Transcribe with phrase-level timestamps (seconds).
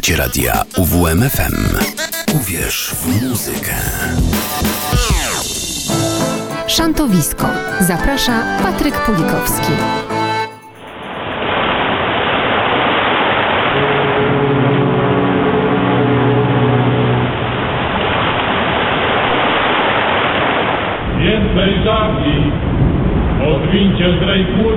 [0.00, 1.76] Słuchacie radia UWMFM.
[2.34, 3.74] Uwierz w muzykę.
[6.66, 7.46] Szantowisko.
[7.80, 9.72] Zaprasza Patryk Pulikowski.
[21.18, 22.52] Więcej żagli,
[23.54, 24.69] odwincie zdrej płótna.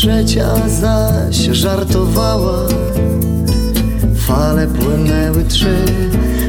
[0.00, 2.68] Trzecia zaś żartowała.
[4.16, 5.76] Fale płynęły trzy,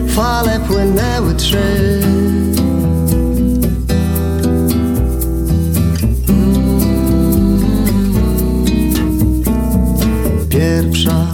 [0.08, 2.02] fale płynęły trzy.
[10.50, 11.28] Pierwsza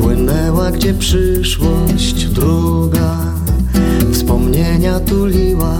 [0.00, 3.16] płynęła, gdzie przyszłość, druga
[4.12, 5.74] wspomnienia tuliła,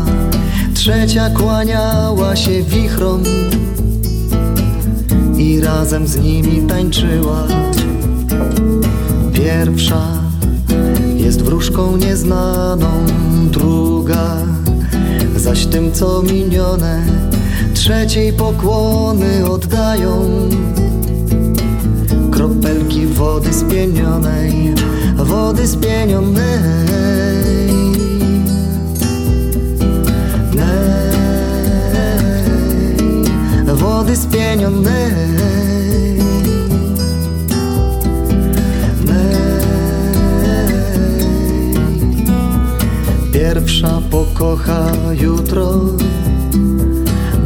[0.74, 3.22] trzecia kłaniała się wichrom
[5.64, 7.46] razem z nimi tańczyła.
[9.32, 10.06] Pierwsza
[11.16, 13.06] jest wróżką nieznaną,
[13.50, 14.36] druga
[15.36, 17.02] zaś tym, co minione,
[17.74, 20.30] trzeciej pokłony oddają.
[22.30, 24.74] Kropelki wody spienionej,
[25.16, 27.33] wody spienionej.
[33.94, 35.12] Wody spienionej.
[39.06, 39.36] Nej.
[43.32, 45.80] Pierwsza pokocha jutro,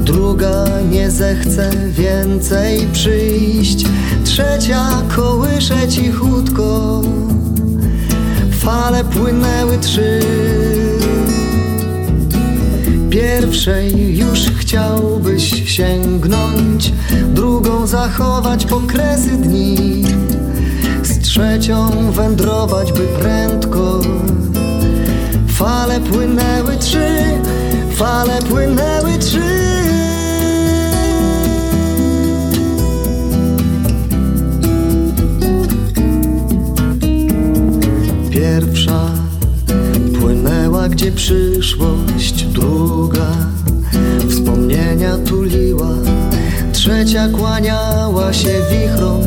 [0.04, 3.84] druga nie zechce więcej przyjść,
[4.24, 7.02] trzecia kołysze cichutko,
[8.50, 10.20] fale płynęły trzy.
[13.10, 16.92] Pierwszej już chciałbyś sięgnąć,
[17.28, 20.04] drugą zachować pokresy dni,
[21.02, 24.00] z trzecią wędrować by prędko.
[25.48, 27.08] Fale płynęły trzy,
[27.94, 29.40] fale płynęły trzy.
[38.30, 39.10] Pierwsza
[40.20, 43.57] płynęła, gdzie przyszłość, druga
[44.38, 45.90] wspomnienia tuliła,
[46.72, 49.22] trzecia kłaniała się wichrom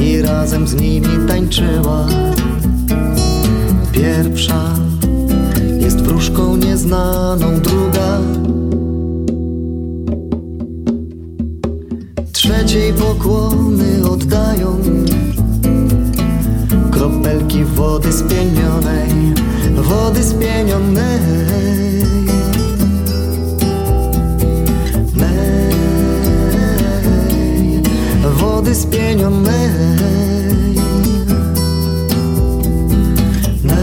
[0.00, 2.06] i razem z nimi tańczyła.
[3.92, 4.74] Pierwsza
[5.78, 8.20] jest wróżką nieznaną, druga
[12.32, 14.76] trzeciej pokłony oddają.
[16.90, 19.34] Kropelki wody spienionej,
[19.76, 21.99] wody spienionej.
[28.40, 29.70] Wody spienionej.
[33.64, 33.74] Nej,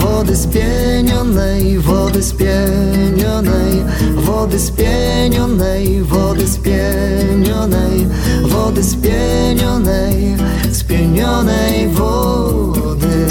[0.00, 3.84] wody spienionej, wody spienionej,
[4.26, 8.06] wody spienionej, wody spienionej,
[8.42, 10.36] wody spienionej,
[10.72, 13.26] spienionej wody.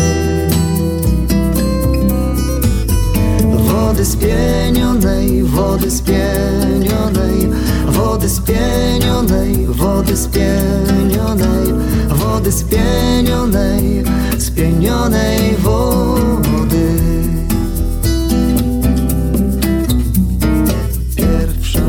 [3.71, 4.68] Wody spienionej,
[5.59, 7.49] wody spienionej,
[7.85, 11.73] wody spienionej, wody spienionej,
[12.09, 14.03] wody spienionej,
[14.37, 16.89] spienionej wody.
[21.15, 21.81] Pierwsza.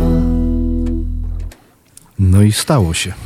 [2.18, 3.19] No i stało się.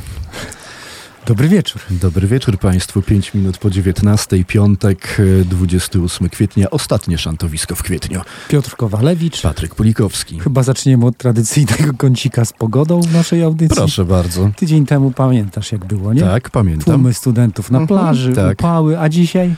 [1.27, 1.81] Dobry wieczór.
[1.91, 3.01] Dobry wieczór Państwu.
[3.01, 8.21] 5 minut po 19, piątek, e, 28 kwietnia, ostatnie szantowisko w kwietniu.
[8.49, 9.41] Piotr Kowalewicz.
[9.41, 10.39] Patryk Pulikowski.
[10.39, 13.77] Chyba zaczniemy od tradycyjnego kącika z pogodą w naszej audycji.
[13.77, 14.49] Proszę bardzo.
[14.55, 16.21] Tydzień temu pamiętasz jak było, nie?
[16.21, 16.95] Tak, pamiętam.
[16.95, 18.59] Tłumy studentów na Mhm, plaży, tak.
[18.59, 19.55] upały, a dzisiaj?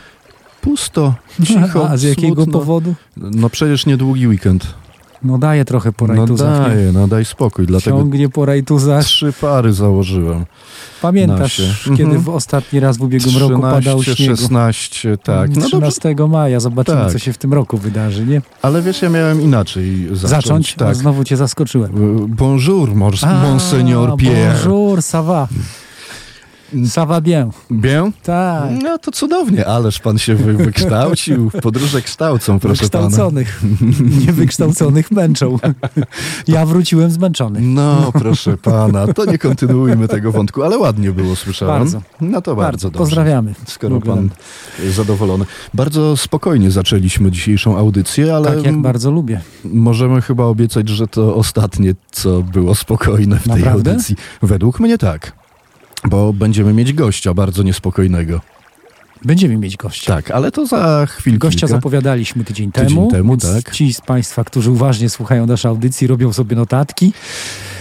[0.61, 2.59] Pusto, cicho, A z jakiego smutno.
[2.59, 2.95] powodu?
[3.17, 4.73] No przecież niedługi weekend.
[5.23, 6.61] No daje trochę po No rajtuzach.
[6.69, 6.75] nie?
[6.75, 9.03] daję, no daj spokój, dlatego Ciągnie po rajtuzach.
[9.03, 10.45] trzy pary założyłem.
[11.01, 11.89] Pamiętasz, nasie.
[11.89, 12.21] kiedy Mhm.
[12.21, 14.35] w ostatni raz w ubiegłym roku padał 13, śniegu?
[14.41, 15.49] 16, tak.
[15.49, 16.59] No dobrze, 13 maja.
[16.59, 17.11] Zobaczymy, Tak.
[17.11, 18.41] co się w tym roku wydarzy, nie?
[18.61, 20.29] ale wiesz, ja miałem inaczej zacząć.
[20.45, 20.77] Zacząć?
[20.77, 20.95] No, Tak.
[20.95, 21.91] znowu cię zaskoczyłem.
[22.27, 24.59] Bonjour, mors- A, monseigneur Pierre.
[24.63, 25.47] Bonjour, ça va.
[26.85, 27.49] Ça va bien.
[27.71, 28.11] Bien?
[28.23, 28.71] Tak.
[28.83, 31.51] No to cudownie, ależ pan się wy, wykształcił.
[31.61, 33.03] Podróże kształcą, proszę pana.
[33.05, 33.61] Wykształconych.
[34.27, 35.57] Niewykształconych męczą.
[36.47, 37.59] Ja wróciłem zmęczony.
[37.61, 41.79] No, proszę pana, to nie kontynuujmy tego wątku, ale ładnie było, słyszałem.
[41.79, 42.01] Bardzo.
[42.21, 42.87] No to bardzo, Bardzo.
[42.89, 42.97] dobrze.
[42.99, 43.53] Pozdrawiamy.
[43.67, 44.29] Skoro pan
[44.89, 45.45] zadowolony.
[45.73, 49.41] Bardzo spokojnie zaczęliśmy dzisiejszą audycję, ale Tak jak bardzo lubię.
[49.65, 53.91] możemy chyba obiecać, że to ostatnie, co było spokojne w tej Naprawdę?
[53.91, 54.15] audycji.
[54.41, 55.46] Według mnie tak.
[56.09, 58.41] Bo będziemy mieć gościa bardzo niespokojnego.
[59.25, 60.15] Będziemy mieć gościa.
[60.15, 61.39] Tak, ale to za chwilkę.
[61.39, 63.71] Gościa zapowiadaliśmy tydzień, Tydzień temu, temu, tak.
[63.75, 67.13] ci z Państwa, którzy uważnie słuchają naszej audycji, robią sobie notatki,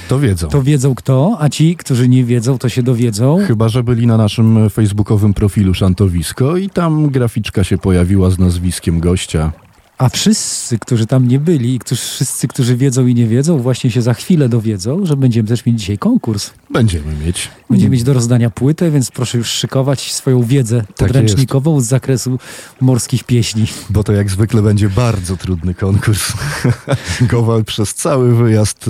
[0.08, 0.48] To wiedzą.
[0.48, 3.38] to wiedzą kto, a ci, którzy nie wiedzą, to się dowiedzą.
[3.46, 9.00] Chyba, że byli na naszym facebookowym profilu Szantowisko i tam graficzka się pojawiła z nazwiskiem
[9.00, 9.52] gościa.
[9.98, 13.90] A wszyscy, którzy tam nie byli i którzy, wszyscy, którzy wiedzą i nie wiedzą, właśnie
[13.90, 16.50] się za chwilę dowiedzą, że będziemy też mieć dzisiaj konkurs.
[16.70, 17.48] Będziemy mieć.
[17.70, 22.38] Będziemy mieć do rozdania płytę, więc proszę już szykować swoją wiedzę Tak podręcznikową z zakresu
[22.80, 23.66] morskich pieśni.
[23.90, 26.32] Bo to jak zwykle będzie bardzo trudny konkurs.
[27.30, 28.84] Kowal przez cały wyjazd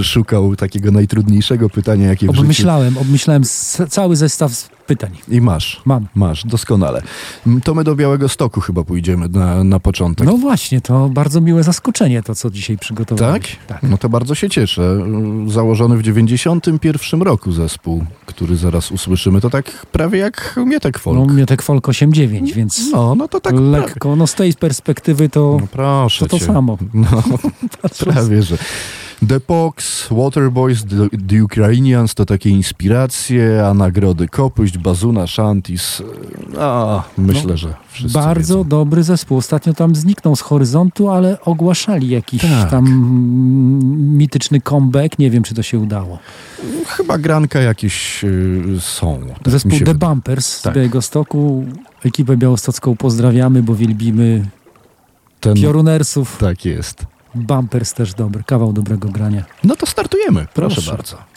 [0.00, 2.40] y, szukał takiego najtrudniejszego pytania, jakie w życiu...
[2.40, 5.10] Obmyślałem, obmyślałem s- cały zestaw pytań.
[5.28, 5.82] I masz.
[5.84, 6.06] Mam.
[6.14, 7.02] Masz, doskonale.
[7.64, 10.26] To my do Białego Stoku chyba pójdziemy na, na początek.
[10.26, 13.34] No właśnie, to bardzo miłe zaskoczenie to, co dzisiaj przygotowałem.
[13.42, 13.50] Tak?
[13.66, 13.82] Tak.
[13.90, 14.98] No to bardzo się cieszę.
[15.48, 21.18] Założony w 91 roku zespół, który zaraz usłyszymy, to tak prawie jak Mietek Folk.
[21.28, 23.68] No Miotek Folk 8-9, więc No, no to tak prawie.
[23.70, 24.16] lekko.
[24.16, 26.44] No z tej perspektywy to, No proszę to to cię.
[26.46, 26.78] samo.
[26.94, 27.08] No,
[28.04, 28.58] prawie, że.
[29.28, 36.02] The Pox, Waterboys, The, The Ukrainians to takie inspiracje, a nagrody Kopuść, Bazuna, Shantis.
[36.60, 38.68] A, myślę, że wszyscy No, Bardzo wiedzą.
[38.68, 39.38] dobry zespół.
[39.38, 42.70] Ostatnio tam zniknął z horyzontu, ale ogłaszali jakiś Tak.
[42.70, 42.84] tam
[44.16, 45.18] mityczny comeback.
[45.18, 46.18] Nie wiem, czy to się udało.
[46.86, 49.20] Chyba granka jakieś y, są.
[49.42, 49.94] Tak Zespół The wydaje.
[49.98, 50.72] Bumpers Tak.
[50.72, 51.64] z Białegostoku.
[52.04, 54.46] Ekipę białostocką pozdrawiamy, bo wielbimy
[55.40, 56.36] Ten, piorunersów.
[56.40, 57.06] tak jest.
[57.34, 59.44] Bumpers też dobry, kawał dobrego grania.
[59.64, 60.46] No to startujemy.
[60.54, 60.90] Proszę, Proszę.
[60.90, 61.33] bardzo.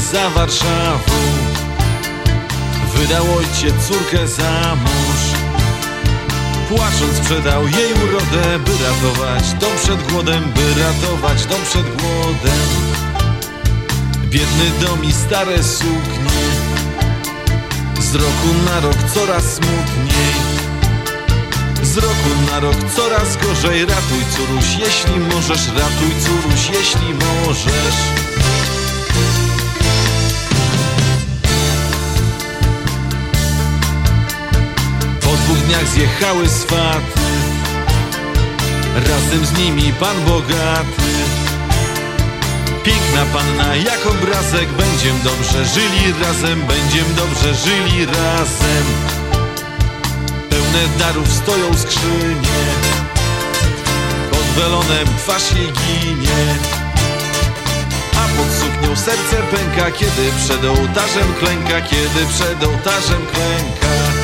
[0.00, 1.14] Za Warszawą.
[2.94, 5.38] Wydał ojciec córkę za mąż.
[6.68, 12.68] Płacząc sprzedał jej urodę By ratować dom przed głodem By ratować dom przed głodem.
[14.24, 16.42] Biedny dom i stare suknie.
[18.00, 20.34] Z roku na rok coraz smutniej.
[21.82, 23.80] Z roku na rok coraz gorzej.
[23.80, 28.27] Ratuj córuś, jeśli możesz Ratuj córuś, jeśli możesz
[35.68, 37.20] dniach zjechały swaty
[38.94, 41.08] Razem z nimi pan bogaty
[42.84, 48.86] Piękna panna jak obrazek Będziem dobrze żyli razem Będziem dobrze żyli razem.
[50.50, 52.58] Pełne darów stoją skrzynie.
[54.30, 56.44] Pod welonem twarz jej ginie.
[58.16, 64.17] A pod suknią serce pęka Kiedy przed ołtarzem klęka Kiedy przed ołtarzem klęka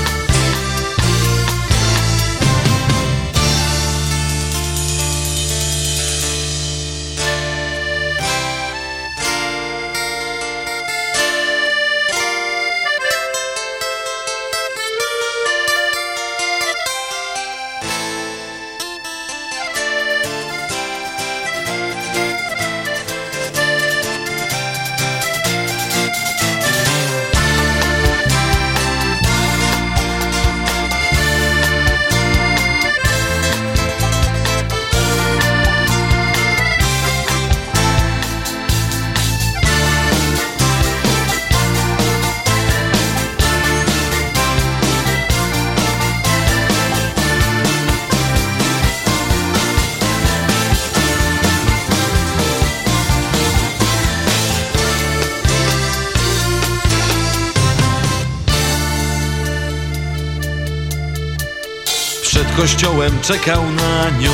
[63.22, 64.32] czekał na nią.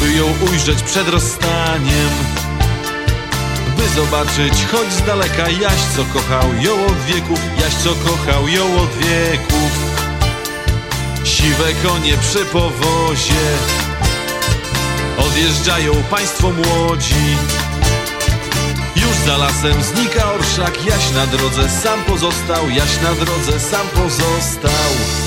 [0.00, 2.10] By ją ujrzeć przed rozstaniem
[3.76, 8.64] By zobaczyć choć z daleka Jaś co kochał ją od wieków Jaś co kochał ją
[8.64, 9.70] od wieków.
[11.24, 13.46] Siwe konie przy powozie
[15.18, 17.36] Odjeżdżają państwo młodzi.
[18.96, 25.25] Już za lasem znika orszak, Jaś na drodze sam pozostał, Jaś na drodze sam pozostał.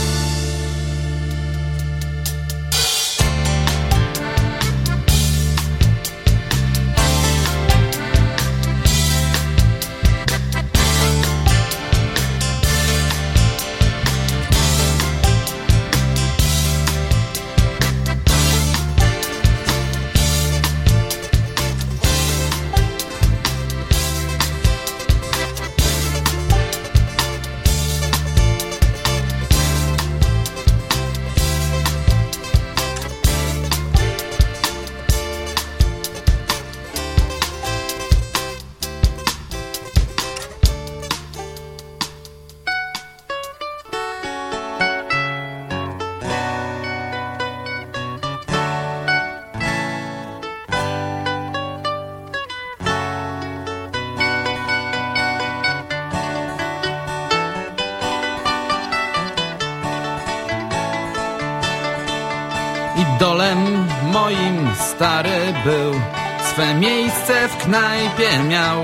[66.60, 68.84] Swe miejsce w knajpie miał.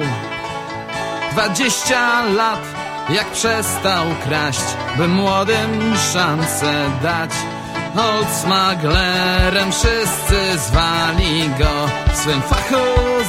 [1.31, 2.59] Dwadzieścia lat
[3.09, 4.63] jak przestał kraść
[4.97, 7.31] By młodym szansę dać.
[7.95, 12.85] Old smaglerem wszyscy zwali go W swym fachu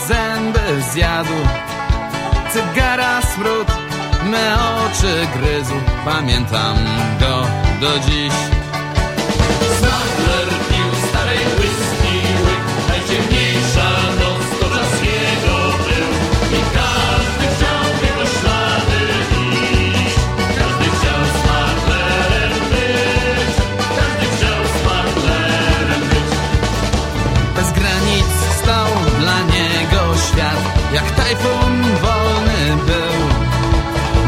[0.07, 1.39] zęby zjadł.
[2.53, 3.69] Cygara smród
[4.25, 5.75] me oczy gryzł
[6.05, 6.77] Pamiętam
[7.21, 7.47] go
[7.81, 8.66] do dziś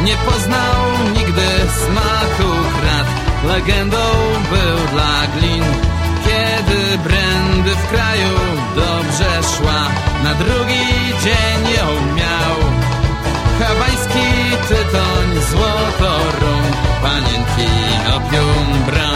[0.08, 0.82] Nie poznał
[1.16, 1.48] nigdy
[1.80, 2.50] smaku
[2.80, 3.06] krat.
[3.48, 4.04] Legendą
[4.50, 5.64] był dla glin.
[6.24, 8.34] Kiedy brandy w kraju
[8.76, 9.88] dobrze szła
[10.24, 10.86] Na drugi
[11.24, 12.56] dzień ją miał.
[13.58, 14.28] Hawański
[14.68, 16.62] tytoń, złoto rum.
[17.02, 17.72] Panienki,
[18.16, 19.07] opium, broń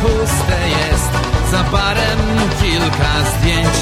[0.00, 1.10] puste jest.
[1.50, 2.18] Za barem
[2.60, 3.74] kilka zdjęć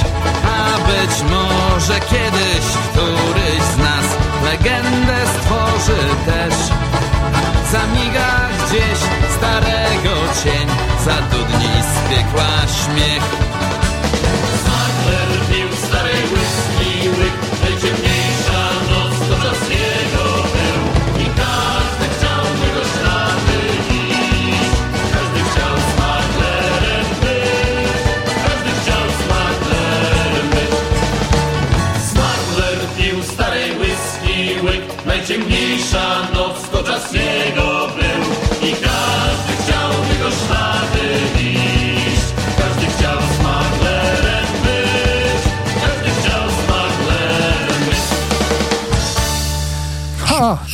[0.58, 4.06] A być może kiedyś któryś z nas
[4.44, 6.54] Legendę stworzy też.
[7.72, 8.98] Zamiga gdzieś
[9.38, 10.68] starego cień
[11.04, 13.65] Zadudni z piekła śmiech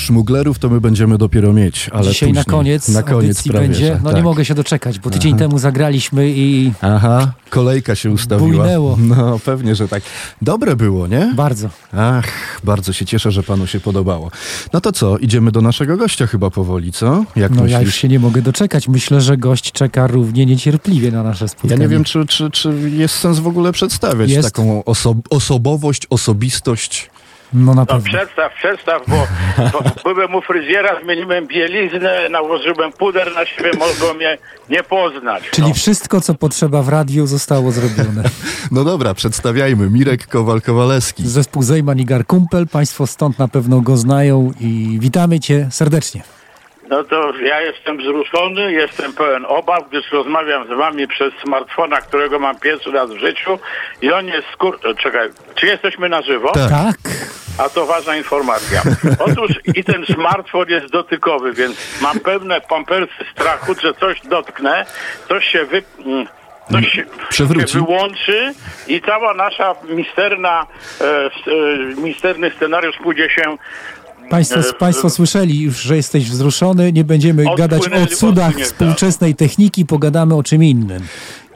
[0.02, 2.58] Szmuglerów to my będziemy dopiero mieć, ale Dzisiaj na później.
[2.58, 3.86] koniec, na koniec prawie, będzie.
[3.86, 4.16] że No tak.
[4.16, 8.48] nie mogę się doczekać, bo tydzień temu zagraliśmy i Aha, kolejka się ustawiła.
[8.64, 8.96] Bujnęło.
[9.00, 10.02] No, pewnie, że tak.
[10.42, 11.32] Dobre było, nie?
[11.36, 11.68] bardzo.
[11.96, 12.24] Ach,
[12.64, 14.30] bardzo się cieszę, że panu się podobało.
[14.72, 17.24] No to co, idziemy do naszego gościa chyba powoli, co?
[17.36, 17.80] Jak No ja myślisz?
[17.86, 18.88] już się nie mogę doczekać.
[18.88, 21.80] Myślę, że gość czeka równie niecierpliwie na nasze Ja spotkanie.
[21.80, 24.48] nie wiem, czy, czy, czy jest sens w ogóle przedstawiać Jest.
[24.54, 27.10] taką oso- osobowość, osobistość.
[27.54, 28.02] No na No pewno.
[28.04, 29.26] przedstaw, przedstaw, bo,
[30.04, 35.50] bo byłem u fryzjera, zmieniłem bieliznę, nałożyłem puder na siebie, mogą mnie nie poznać.
[35.50, 35.74] Czyli no.
[35.74, 38.22] wszystko, co potrzeba w radiu, zostało zrobione.
[38.70, 39.90] No dobra, przedstawiajmy.
[39.90, 41.22] Mirek Kowal-Kowalewski.
[41.26, 42.66] Zespół Zejman i Garkumpel.
[42.68, 46.22] Państwo stąd na pewno go znają i witamy cię serdecznie.
[46.88, 52.38] No to ja jestem wzruszony, jestem pełen obaw, gdyż rozmawiam z wami przez smartfona, którego
[52.38, 53.58] mam pierwszy raz w życiu
[54.02, 54.78] i on jest skur...
[55.02, 56.52] Czekaj, czy jesteśmy na żywo?
[56.52, 56.70] Tak.
[56.70, 56.96] Tak?
[57.58, 58.82] A to ważna informacja.
[59.18, 64.86] Otóż i ten smartfon jest dotykowy, więc mam pełne pampersy strachu, że coś dotknę,
[65.28, 65.82] coś się wy...
[66.06, 66.26] mm,
[66.72, 67.72] Coś się, Przewróci.
[67.72, 68.54] się wyłączy
[68.86, 70.66] i cała nasza misterna,
[71.00, 71.30] e, e,
[71.96, 73.56] misterny scenariusz pójdzie się
[74.32, 76.92] Państwo, państwo słyszeli już, że jesteś wzruszony.
[76.92, 81.02] Nie będziemy gadać o cudach współczesnej techniki, pogadamy o czym innym.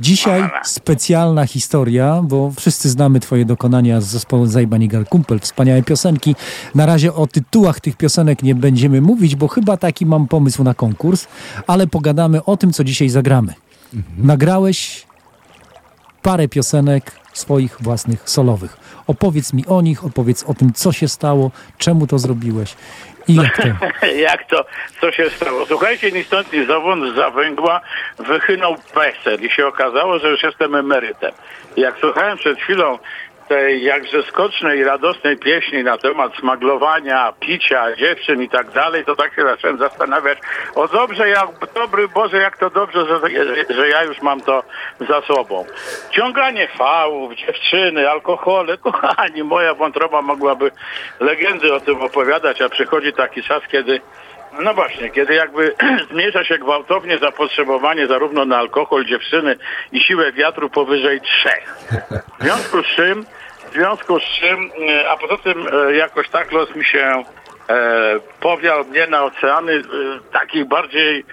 [0.01, 6.35] Dzisiaj specjalna historia, bo wszyscy znamy twoje dokonania z zespołu Zajban i Garkumpel, wspaniałe piosenki.
[6.75, 10.75] Na razie o tytułach tych piosenek nie będziemy mówić, bo chyba taki mam pomysł na
[10.75, 11.27] konkurs,
[11.67, 13.55] ale pogadamy o tym, co dzisiaj zagramy.
[14.19, 15.07] Nagrałeś
[16.23, 18.77] parę piosenek swoich własnych solowych.
[19.07, 22.75] Opowiedz mi o nich, opowiedz o tym, co się stało, czemu to zrobiłeś
[23.29, 23.69] i jak to.
[24.29, 24.65] Jak to,
[25.01, 25.67] co się stało?
[25.67, 27.81] Słuchajcie, ni stąd, ni zowąd za węgła
[28.19, 31.33] wychynął PESEL i się okazało, że już jestem emerytem.
[31.77, 32.99] Jak słuchałem przed chwilą
[33.49, 39.35] tej jakże skocznej radosnej pieśni na temat smaglowania, picia, dziewczyn i tak dalej, to tak
[39.35, 40.39] się zacząłem zastanawiać,
[40.75, 43.21] o dobrze, jak dobry Boże, jak to dobrze, że,
[43.75, 44.63] że ja już mam to
[45.09, 45.65] za sobą.
[46.11, 50.71] Ciąganie fałów, dziewczyny, alkohole, kochani, moja wątroba mogłaby
[51.21, 54.01] legendy o tym opowiadać, a przychodzi taki czas, kiedy
[54.63, 55.75] no właśnie, kiedy jakby
[56.11, 59.57] zmniejsza się gwałtownie zapotrzebowanie zarówno na alkohol, dziewczyny
[59.93, 61.77] i siłę wiatru powyżej trzech.
[62.39, 63.27] W związku z czym,
[63.71, 67.25] w związku z czym, e, a poza tym e, jakoś tak los mi się
[67.69, 67.75] e,
[68.41, 69.83] powiał mnie na oceany e,
[70.33, 71.25] takich bardziej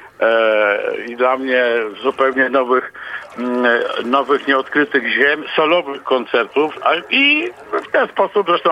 [1.08, 1.64] i dla mnie
[2.04, 2.94] zupełnie nowych,
[3.38, 7.52] mm, e, nowych nieodkrytych ziem, solowych koncertów a, i
[7.88, 8.70] w ten sposób zresztą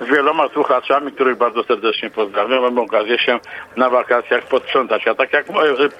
[0.00, 3.38] z wieloma słuchaczami, których bardzo serdecznie pozdrawiam, mam okazję się
[3.76, 5.46] na wakacjach posprzątać, a tak jak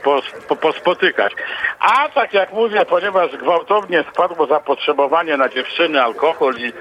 [0.04, 1.32] pos, po, pospotykać.
[1.80, 6.72] A tak jak mówię, ponieważ gwałtownie spadło zapotrzebowanie na dziewczyny, alkohol i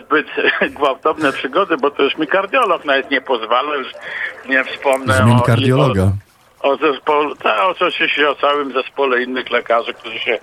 [0.00, 0.26] zbyt
[0.78, 3.92] gwałtowne przygody, bo to już mi kardiolog nawet nie pozwala, już
[4.48, 5.42] nie wspomnę Zmień o...
[5.42, 6.02] kardiologa.
[6.02, 6.27] O
[6.76, 10.38] zespole, tak, oczywiście o całym zespole innych lekarzy, którzy się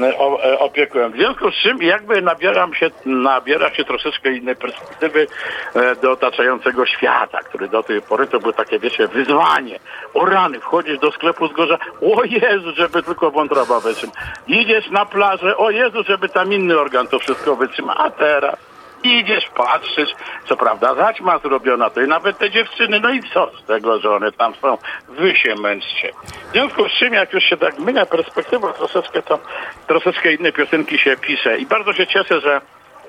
[0.00, 1.10] e, o, e, opiekują.
[1.10, 5.26] W związku z czym jakby nabieram się, nabiera się troszeczkę innej perspektywy
[5.74, 9.78] e, do otaczającego świata, który do tej pory to było takie, wiecie, wyzwanie.
[10.14, 14.12] O rany, wchodzisz do sklepu z gorza, o Jezu, żeby tylko wątroba wytrzyma.
[14.46, 17.94] Idziesz na plażę, o Jezu, żeby tam inny organ to wszystko wytrzyma.
[17.96, 18.67] A teraz
[19.02, 20.10] Idziesz, patrzysz,
[20.48, 24.10] co prawda zaćma zrobiona, to i nawet te dziewczyny, no i co z tego, że
[24.10, 26.12] one tam są, wy się męczcie.
[26.48, 29.38] W związku z czym, jak już się tak zmienia perspektywa, troszeczkę to,
[29.86, 32.60] troszeczkę inne piosenki się pisze i bardzo się cieszę, że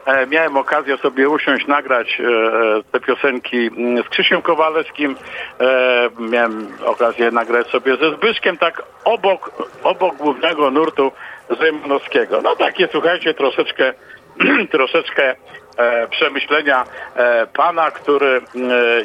[0.05, 2.23] e, miałem okazję sobie usiąść, nagrać e,
[2.91, 5.15] te piosenki mm, z Krzysiem Kowalewskim,
[5.59, 9.51] e, miałem okazję nagrać sobie ze Zbyszkiem, tak obok,
[9.83, 11.11] obok głównego nurtu
[11.59, 12.41] Zajmanowskiego.
[12.41, 13.93] No takie, słuchajcie, troszeczkę
[14.71, 15.35] troszeczkę e,
[16.09, 16.83] przemyślenia
[17.15, 18.41] e, pana, który e,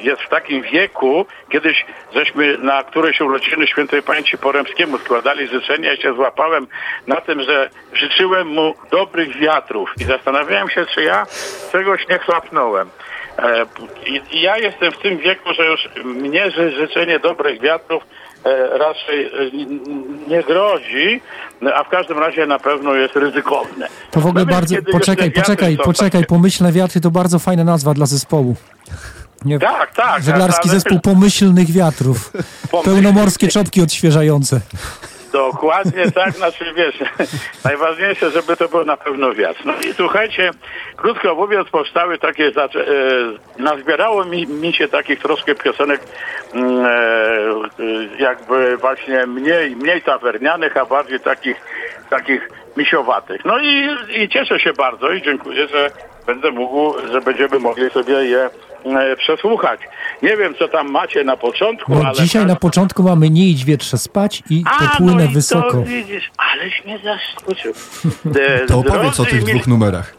[0.00, 1.84] jest w takim wieku, kiedyś
[2.14, 6.66] żeśmy na którejś urodziny świętej pamięci Poremskiemu składali życzenia i się złapałem
[7.06, 11.26] na tym, że życzyłem mu dobrych wiatrów i zastanawiałem się, czy ja
[11.72, 12.90] czegoś nie chlapnąłem.
[13.38, 13.66] E,
[14.06, 18.06] I, ja jestem w tym wieku, że już mnie ży- życzenie dobrych wiatrów e,
[18.78, 19.30] raczej e,
[20.28, 21.20] nie grozi,
[21.74, 23.88] a w każdym razie na pewno jest ryzykowne.
[24.10, 24.76] To w ogóle No bardzo.
[24.92, 26.10] Poczekaj, poczekaj, poczekaj.
[26.10, 28.56] takie- Pomyślne wiatry to bardzo fajna nazwa dla zespołu.
[29.44, 30.22] Nie, Tak, tak.
[30.22, 32.32] Żeglarski zespół pomyślnych wiatrów.
[32.84, 34.60] Pełnomorskie czopki odświeżające.
[35.34, 36.98] Dokładnie tak, znaczy wiesz,
[37.64, 39.60] najważniejsze, żeby to był na pewno wiatr.
[39.64, 40.50] No i słuchajcie,
[40.96, 42.84] krótko mówiąc, powstały takie, zaczę-
[43.58, 46.00] e, nazbierało mi, mi się takich troszkę piosenek
[46.54, 51.56] mm, e, e, jakby właśnie mniej, mniej tawernianych, a bardziej takich,
[52.10, 53.44] takich misiowatych.
[53.44, 55.90] No i, i cieszę się bardzo i dziękuję, że
[56.26, 58.50] będę mógł, że będziemy mogli sobie je
[59.16, 59.80] przesłuchać.
[60.22, 62.14] Nie wiem, co tam macie na początku, No, ale...
[62.14, 65.70] dzisiaj na początku mamy nie idź wietrze spać i A, popłynę no i wysoko.
[65.70, 67.72] To widzisz, aleś mnie zaskoczył.
[68.40, 70.14] E, To opowiedz o tych mili- dwóch numerach.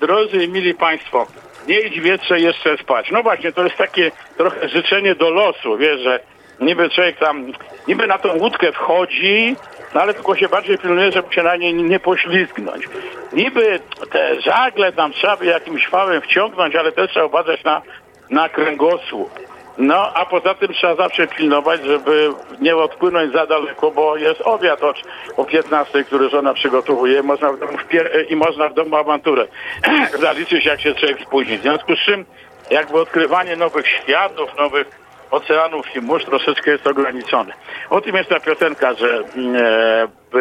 [0.00, 1.26] Drodzy i mili Państwo,
[1.68, 3.10] nie idź wietrze jeszcze spać.
[3.12, 6.20] No właśnie, to jest takie trochę życzenie do losu, wiesz, że
[6.60, 7.52] niby człowiek tam,
[7.88, 9.56] niby na tą łódkę wchodzi,
[9.94, 12.84] no ale tylko się bardziej pilnuje, żeby się na niej nie poślizgnąć.
[13.32, 17.82] Niby te żagle tam trzeba by jakimś fałem wciągnąć, ale też trzeba uważać na,
[18.30, 19.30] na kręgosłup.
[19.78, 24.82] No, a poza tym trzeba zawsze pilnować, żeby nie odpłynąć za daleko, bo jest obiad
[24.82, 24.94] o,
[25.36, 27.78] o 15, który żona przygotowuje można w domu
[28.28, 29.46] i można w domu awanturę
[30.20, 31.58] zaliczyć, jak się człowiek spóźni.
[31.58, 32.24] W związku z czym
[32.70, 34.86] jakby odkrywanie nowych światów, nowych
[35.30, 37.52] oceanów i mórz troszeczkę jest ograniczone.
[37.90, 39.56] O tym jest ta piosenka, że mm,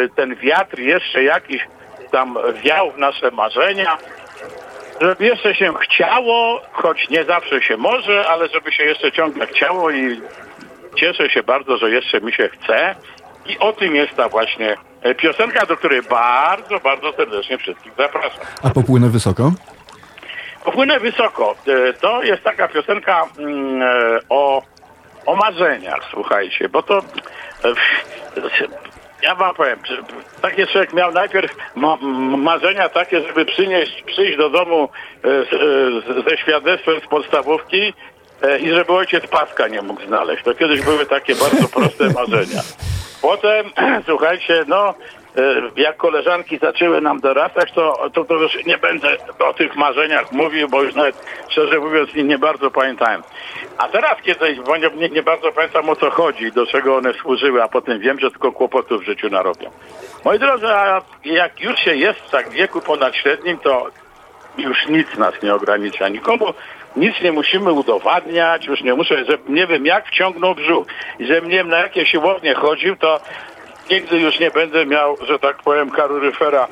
[0.04, 1.68] e, ten wiatr jeszcze jakiś
[2.12, 3.98] tam wiał w nasze marzenia,
[5.02, 9.92] żeby jeszcze się chciało, choć nie zawsze się może, ale żeby się jeszcze ciągle chciało
[9.92, 10.22] i
[10.96, 12.96] cieszę się bardzo, że jeszcze mi się chce.
[13.46, 18.40] I o tym jest ta właśnie e, piosenka, do której bardzo, bardzo serdecznie wszystkich zapraszam.
[18.64, 19.52] A popłynę wysoko?
[20.66, 21.56] Popłynę wysoko.
[21.68, 24.62] E, To jest taka piosenka mm, e, o,
[25.26, 27.02] o marzeniach, słuchajcie, bo to
[29.22, 29.80] ja wam powiem,
[30.42, 31.98] taki człowiek miał najpierw ma,
[32.38, 34.90] marzenia takie, żeby przynieść, przyjść do domu
[35.24, 37.94] e, e, ze świadectwem z podstawówki
[38.42, 40.44] e, i żeby ojciec paska nie mógł znaleźć.
[40.44, 42.62] To kiedyś były takie bardzo proste marzenia.
[43.22, 43.66] Potem,
[44.08, 44.94] słuchajcie, no,
[45.76, 50.70] jak koleżanki zaczęły nam dorastać, to, to, to już nie będę o tych marzeniach mówił,
[50.70, 53.24] bo już nawet, szczerze mówiąc, nie, nie bardzo pamiętałem.
[53.78, 57.64] A teraz kiedyś, bo nie, nie, bardzo pamiętam o co chodzi, do czego one służyły,
[57.64, 59.72] a potem wiem, że tylko kłopotów w życiu narobią.
[60.26, 63.88] Moi drodzy, a jak już się jest w tak wieku ponad średnim, to
[64.58, 66.08] już nic nas nie ogranicza.
[66.08, 66.54] Nikomu
[66.96, 70.88] nic nie musimy udowadniać, już nie muszę, że nie wiem jak wciągnął brzuch
[71.20, 73.20] i że nie wiem na jakie siłownie chodził, to
[73.92, 76.68] nigdy już nie będę miał, że tak powiem, karuryfera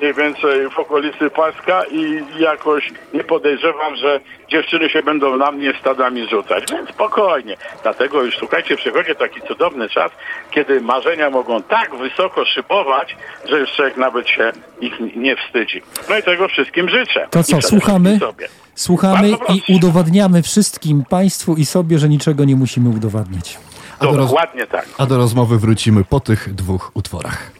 [0.00, 5.72] mniej więcej w okolicy paska i jakoś nie podejrzewam, że dziewczyny się będą na mnie
[5.80, 6.64] stadami rzucać.
[6.72, 7.56] Więc spokojnie.
[7.82, 10.12] Dlatego już słuchajcie, przychodzi taki cudowny czas,
[10.50, 13.16] kiedy marzenia mogą tak wysoko szybować,
[13.48, 15.82] że już człowiek nawet się ich nie wstydzi.
[16.08, 17.28] No i tego wszystkim życzę.
[17.30, 18.18] To co, słuchamy?
[18.18, 18.48] Sobie.
[18.74, 23.58] Słuchamy i udowodniamy wszystkim Państwu i sobie, że niczego nie musimy udowadniać.
[23.98, 24.06] A.
[24.06, 24.88] Dokładnie tak.
[24.98, 27.52] A do rozmowy wrócimy po tych dwóch utworach.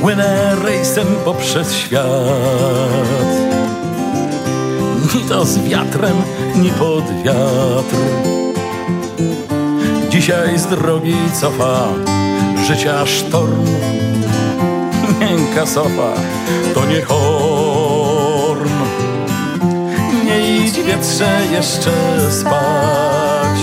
[0.00, 2.04] Płynę rejsem poprzez świat
[5.14, 6.16] Ni to z wiatrem,
[6.56, 7.96] ni pod wiatr
[10.10, 11.88] Dzisiaj z drogi cofa
[12.66, 13.66] Życia sztorm
[15.66, 16.12] Sofa
[16.74, 18.70] To nie horn.
[20.24, 21.90] Nie idź wietrze jeszcze
[22.30, 23.58] spać.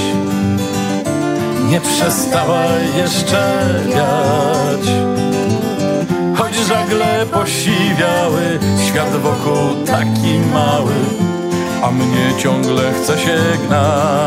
[1.70, 4.90] Nie przestawaj jeszcze wiać.
[6.38, 10.94] Choć żagle posiwiały, świat wokół taki mały,
[11.84, 14.26] a mnie ciągle chce się gnać.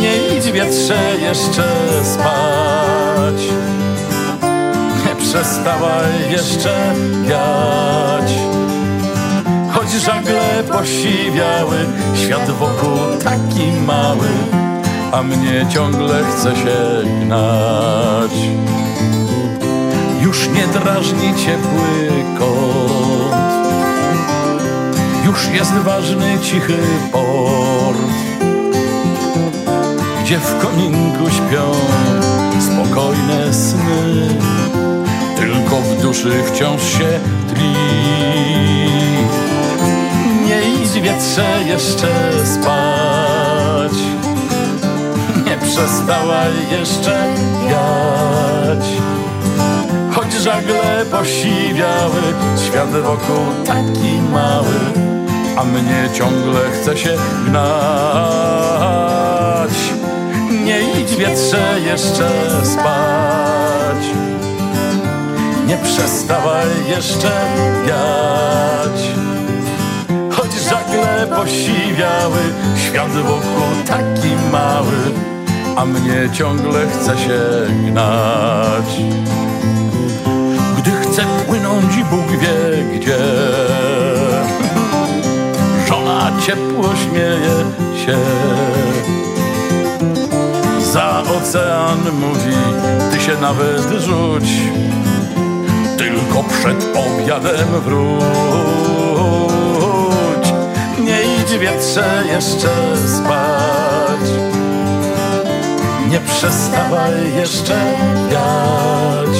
[0.00, 1.64] Nie idź wietrze jeszcze
[2.04, 3.42] spać,
[5.30, 8.32] nie przestawaj jeszcze wiać.
[9.72, 11.76] Choć żagle posiwiały,
[12.14, 14.28] świat wokół taki mały,
[15.12, 16.76] a mnie ciągle chce się
[17.20, 18.30] gnać.
[20.20, 23.34] Już nie drażni ciepły kąt
[25.24, 26.78] Już jest ważny cichy
[27.12, 27.98] port
[30.22, 31.72] Gdzie w kominku śpią
[32.60, 34.89] spokojne sny
[35.70, 37.74] Tylko w duszy wciąż się tli.
[40.46, 42.08] Nie idź wietrze jeszcze
[42.44, 43.92] spać.
[45.46, 47.26] Nie przestawaj jeszcze
[47.68, 48.84] wiać.
[50.14, 52.22] Choć żagle posiwiały,
[52.66, 54.74] świat wokół taki mały,
[55.56, 57.70] a mnie ciągle chce się gnać.
[60.64, 62.30] Nie idź wietrze jeszcze
[62.64, 63.69] spać,
[65.70, 67.30] nie przestawaj jeszcze
[67.86, 69.00] wiać.
[70.30, 72.40] Choć żagle posiwiały,
[72.76, 74.96] świat wokół taki mały,
[75.76, 77.40] a mnie ciągle chce się
[77.86, 79.00] gnać.
[80.78, 83.18] Gdy chcę płynąć Bóg wie gdzie
[85.88, 87.64] Żona ciepło śmieje
[88.06, 88.18] się
[90.92, 92.56] za ocean mówi,
[93.12, 94.44] ty się nawet rzuć,
[96.30, 98.20] tylko przed obiadem wróć.
[100.98, 102.68] Nie idź wietrze jeszcze
[103.06, 104.30] spać,
[106.10, 107.76] nie przestawaj jeszcze
[108.30, 109.38] wiać.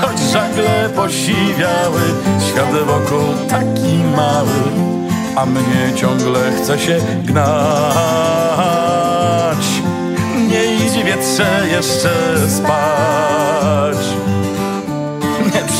[0.00, 2.00] Choć żagle posiwiały,
[2.48, 4.62] świat wokół taki mały,
[5.36, 7.50] a mnie ciągle chce się gnać.
[10.48, 12.10] Nie idź wietrze jeszcze
[12.48, 13.59] spać,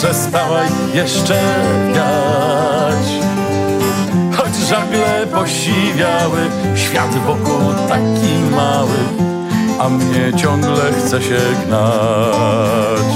[0.00, 1.40] nie przestawaj jeszcze
[1.94, 3.06] wiać.
[4.36, 6.40] Choć żagle posiwiały,
[6.74, 8.96] świat wokół taki mały,
[9.78, 13.14] a mnie ciągle chce się gnać.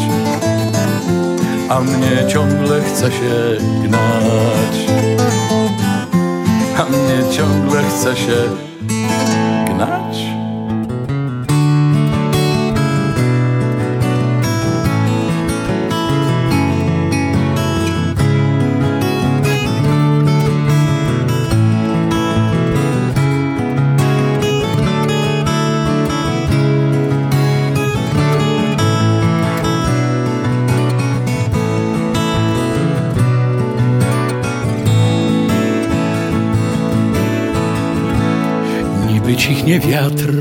[1.69, 4.77] A mnie ciągle chce się gnać.
[6.79, 8.74] A mnie ciągle chce się
[39.65, 40.33] Cichnie wiatr,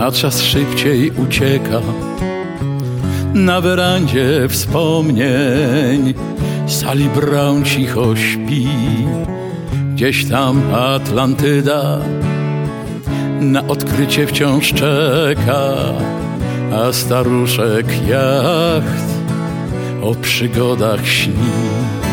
[0.00, 1.80] a czas szybciej ucieka.
[3.34, 6.14] Na werandzie wspomnień
[6.66, 8.68] Sally Brown cicho śpi.
[9.94, 11.98] Gdzieś tam Atlantyda
[13.40, 15.74] na odkrycie wciąż czeka,
[16.72, 19.06] a staruszek jacht
[20.02, 22.05] o przygodach śni.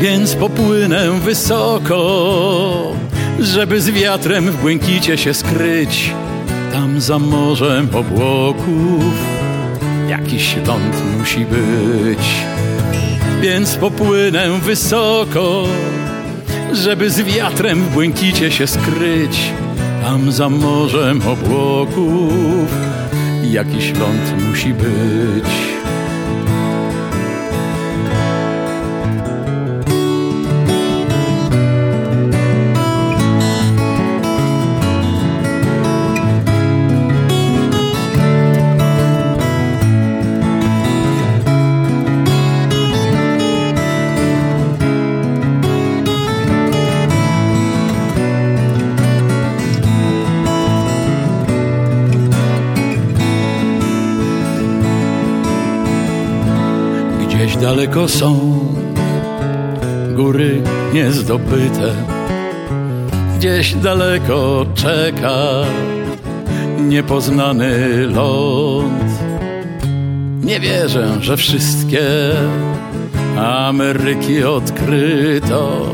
[0.00, 2.92] Więc popłynę wysoko,
[3.40, 6.12] żeby z wiatrem w błękicie się skryć.
[6.72, 9.14] Tam za morzem obłoków
[10.08, 12.18] jakiś ląd musi być.
[13.40, 15.64] Więc popłynę wysoko,
[16.72, 19.50] żeby z wiatrem w błękicie się skryć.
[20.02, 22.68] Tam za morzem obłoków
[23.42, 25.73] jakiś ląd musi być.
[57.94, 58.58] Daleko są
[60.16, 61.92] góry niezdobyte,
[63.36, 65.36] gdzieś daleko czeka
[66.78, 69.04] niepoznany ląd.
[70.42, 72.02] Nie wierzę, że wszystkie
[73.38, 75.86] Ameryki odkryto.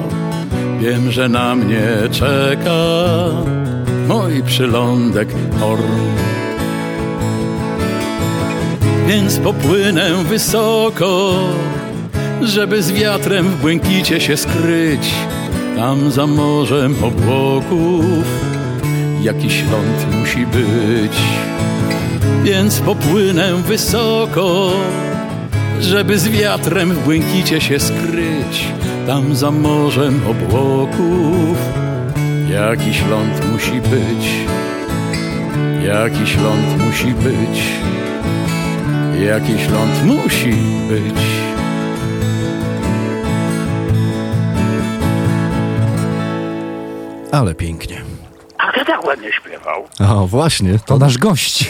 [0.80, 2.82] Wiem, że na mnie czeka
[4.08, 5.28] mój przylądek
[5.60, 5.82] Horn.
[9.08, 11.32] Więc popłynę wysoko,
[12.42, 15.10] żeby z wiatrem w błękicie się skryć.
[15.76, 18.24] Tam za morzem obłoków
[19.22, 21.16] jakiś ląd musi być.
[22.44, 24.72] Więc popłynę wysoko,
[25.80, 28.68] żeby z wiatrem w błękicie się skryć.
[29.06, 31.58] Tam za morzem obłoków
[32.50, 34.30] jakiś ląd musi być.
[35.86, 37.62] Jakiś ląd musi być.
[39.26, 40.54] Jakiś ląd musi
[40.88, 41.39] być.
[47.32, 48.02] Ale pięknie.
[48.58, 49.84] A kto tak ładnie śpiewał?
[50.00, 51.64] O, właśnie, To nasz gość.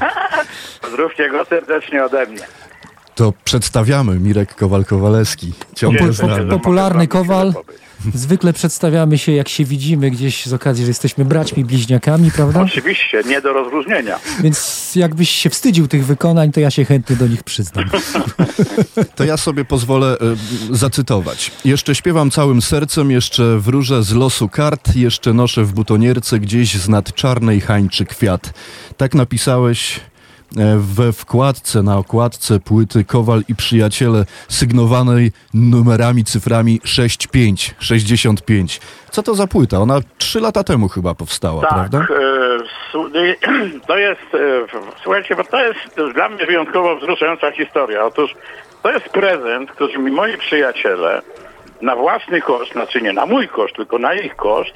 [0.82, 2.40] Pozdrówcie go serdecznie ode mnie.
[3.14, 4.54] to przedstawiamy Mirek
[6.12, 7.52] że mogę popularny kowal.
[8.14, 12.60] Zwykle przedstawiamy się, jak się widzimy gdzieś z okazji, że jesteśmy braćmi, bliźniakami, prawda?
[12.60, 14.18] Oczywiście, nie do rozróżnienia.
[14.42, 17.84] Więc jakbyś się wstydził tych wykonań, to ja się chętnie do nich przyznam.
[19.16, 20.16] To ja sobie pozwolę
[20.70, 21.50] e, zacytować.
[21.64, 26.88] Jeszcze śpiewam całym sercem, jeszcze wróżę z losu kart, jeszcze noszę w butonierce gdzieś z
[26.88, 28.54] nad czarnej hańczy kwiat.
[28.96, 30.00] Tak napisałeś
[30.78, 38.80] we wkładce, na okładce płyty Kowal i Przyjaciele sygnowanej numerami, cyframi 65, 65.
[39.10, 39.78] Co to za płyta?
[39.78, 41.98] Ona trzy lata temu chyba powstała, Tak, prawda?
[41.98, 42.62] e,
[43.88, 44.38] to jest, e,
[45.02, 48.04] słuchajcie, bo to jest dla mnie wyjątkowo wzruszająca historia.
[48.04, 48.34] Otóż
[48.82, 51.22] to jest prezent, który mi moi przyjaciele
[51.82, 54.72] na własny koszt, znaczy nie na mój koszt, tylko na ich koszt,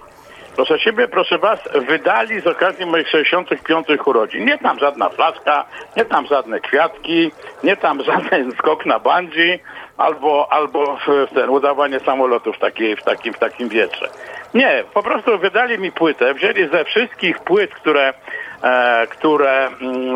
[0.56, 4.44] proszę siebie, proszę was, wydali z okazji moich 65 urodzin.
[4.44, 5.64] Nie tam żadna flaska,
[5.96, 7.30] nie tam żadne kwiatki,
[7.64, 9.58] nie tam żaden skok na bungee,
[9.96, 10.98] albo, albo
[11.34, 14.08] ten, udawanie samolotu w, takiej, w, takim, w takim wietrze.
[14.54, 18.14] Nie, po prostu wydali mi płytę, wzięli ze wszystkich płyt, które,
[18.62, 20.14] e, które mm,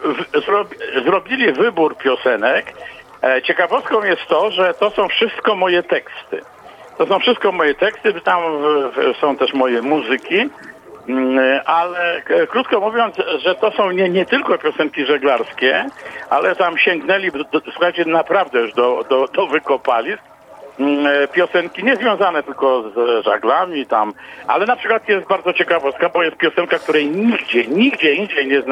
[0.00, 2.72] w, zrobi, zrobili wybór piosenek.
[3.22, 6.40] E, ciekawostką jest to, że to są wszystko moje teksty.
[7.00, 8.42] To są wszystko moje teksty, tam
[9.20, 10.50] są też moje muzyki,
[11.08, 15.86] Mm, ale krótko mówiąc, że to są nie, nie tylko piosenki żeglarskie,
[16.30, 20.22] ale tam sięgnęli, do, słuchajcie, naprawdę już do, do, do wykopalisk.
[20.80, 24.12] Mm, Piosenki niezwiązane tylko z żaglami tam,
[24.46, 28.62] ale na przykład jest bardzo ciekawostka, bo jest piosenka, której nigdzie, nigdzie indziej nie,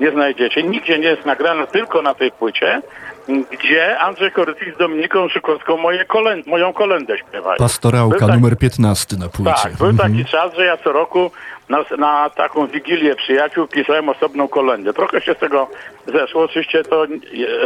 [0.00, 2.82] nie znajdziecie, nigdzie nie jest nagrana, tylko na tej płycie,
[3.28, 6.04] gdzie Andrzej Korycki z Dominiką Szykowską moje
[6.46, 7.56] moją kolędę śpiewają.
[7.58, 9.52] Pastorałka taki- numer 15 na płycie.
[9.62, 11.30] tak, był taki czas, że ja co roku
[11.68, 14.92] na, na taką wigilię przyjaciół pisałem osobną kolędę.
[14.92, 15.68] Trochę się z tego
[16.06, 17.06] zeszło, oczywiście to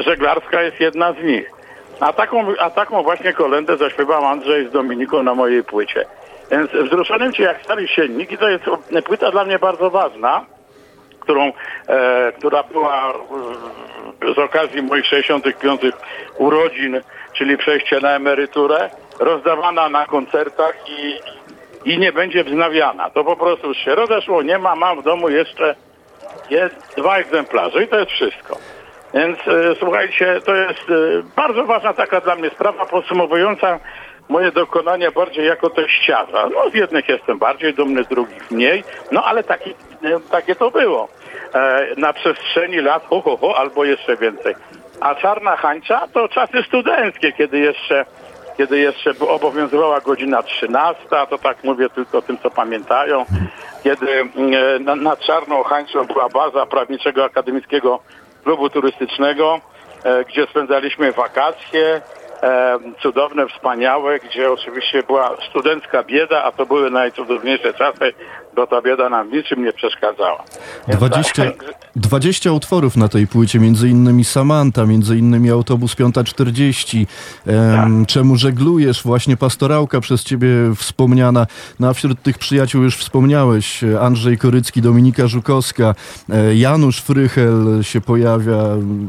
[0.04, 1.50] żeglarska jest jedna z nich.
[2.00, 6.04] A taką, a taką właśnie kolędę zaśpiewał Andrzej z Dominiką na mojej płycie.
[6.50, 8.64] Więc wzruszonym cię jak stary siennik i to jest
[9.04, 10.46] płyta dla mnie bardzo ważna,
[11.20, 11.52] którą,
[11.88, 13.12] e, która była
[14.34, 15.80] z okazji moich 65
[16.38, 17.00] urodzin,
[17.32, 21.20] czyli przejście na emeryturę, rozdawana na koncertach i,
[21.92, 23.10] i nie będzie wznawiana.
[23.10, 25.74] To po prostu się rozeszło, nie ma, mam w domu jeszcze
[26.50, 28.58] jest dwa egzemplarze i to jest wszystko.
[29.14, 33.80] Więc e, słuchajcie, to jest e, bardzo ważna taka dla mnie sprawa podsumowująca
[34.28, 36.48] moje dokonania bardziej jako teściarza.
[36.54, 40.70] No z jednych jestem bardziej dumny, z drugich mniej, no ale taki, e, takie to
[40.70, 41.08] było.
[41.54, 44.54] E, na przestrzeni lat, ho, ho, ho, albo jeszcze więcej.
[45.00, 48.04] A czarna hańcza to czasy studenckie, kiedy jeszcze
[48.56, 53.24] kiedy jeszcze obowiązywała godzina 13, to tak mówię tylko o tym, co pamiętają,
[53.84, 58.00] kiedy mm, na, nad Czarną Hańczą była baza prawniczego akademickiego
[58.44, 59.60] klubu turystycznego,
[60.04, 62.00] e, gdzie spędzaliśmy wakacje, e,
[63.02, 68.12] cudowne, wspaniałe, gdzie oczywiście była studencka bieda, a to były najcudowniejsze czasy,
[68.56, 70.44] bo ta bieda nam niczym nie przeszkadzała.
[70.88, 71.64] Więc 20, tak,
[71.96, 77.06] 20 utworów na tej płycie, między innymi Samanta, między innymi Autobus 540,
[77.46, 81.46] em, Czemu żeglujesz, właśnie Pastorałka przez ciebie wspomniana,
[81.80, 85.94] no a wśród tych przyjaciół już wspomniałeś, e, Andrzej Korycki, Dominika Żukowska,
[86.30, 88.58] e, Janusz Frychel się pojawia,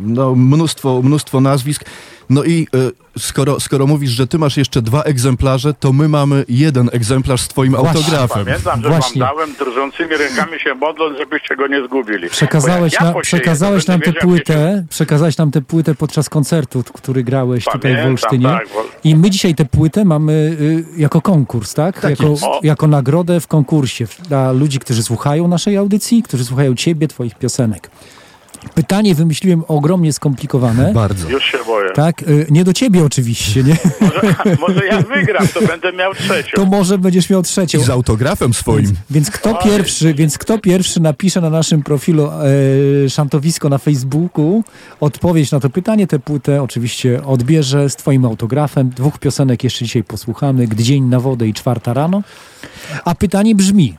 [0.03, 1.85] no mnóstwo, mnóstwo nazwisk.
[2.29, 2.67] No i
[3.15, 7.41] e, skoro, skoro mówisz, że ty masz jeszcze dwa egzemplarze, to my mamy jeden egzemplarz
[7.41, 7.89] z twoim Właśnie.
[7.99, 8.45] autografem.
[8.45, 9.21] Pamiętam, że Właśnie.
[9.21, 12.29] wam dałem drżącymi rękami się modląc, żebyście go nie zgubili.
[12.29, 16.29] Przekazałeś, ja na, posieję, przekazałeś nam tę gdzie się- płytę, przekazałeś nam tę płytę podczas
[16.29, 18.45] koncertu, który grałeś tutaj w Pamiętam, Olsztynie.
[18.47, 20.31] tak, bo- I my dzisiaj tę płytę mamy
[20.61, 21.99] y, jako konkurs, tak?
[22.01, 27.07] Tak jako, jako nagrodę w konkursie dla ludzi, którzy słuchają naszej audycji, którzy słuchają ciebie,
[27.07, 27.89] twoich piosenek.
[28.75, 30.93] Pytanie wymyśliłem ogromnie skomplikowane.
[30.93, 31.29] Bardzo.
[31.29, 31.91] Już się boję.
[31.91, 33.77] Tak, y, nie do ciebie oczywiście, nie?
[34.01, 34.35] Może,
[34.67, 36.51] może ja wygram, to będę miał trzecią.
[36.55, 37.79] To może będziesz miał trzecią.
[37.79, 38.93] I z autografem swoim.
[39.09, 42.29] Więc kto pierwszy, więc kto pierwszy napisze na naszym profilu
[43.05, 44.63] e, szantowisko na Facebooku
[44.99, 48.89] odpowiedź na to pytanie, tę płytę oczywiście odbierze z twoim autografem.
[48.89, 50.67] Dwóch piosenek jeszcze dzisiaj posłuchamy.
[50.67, 52.21] Gdy dzień na wodę i czwarta rano.
[53.05, 53.97] A pytanie brzmi.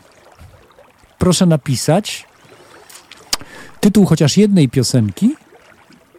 [1.18, 2.26] Proszę napisać
[3.84, 5.34] tytuł chociaż jednej piosenki,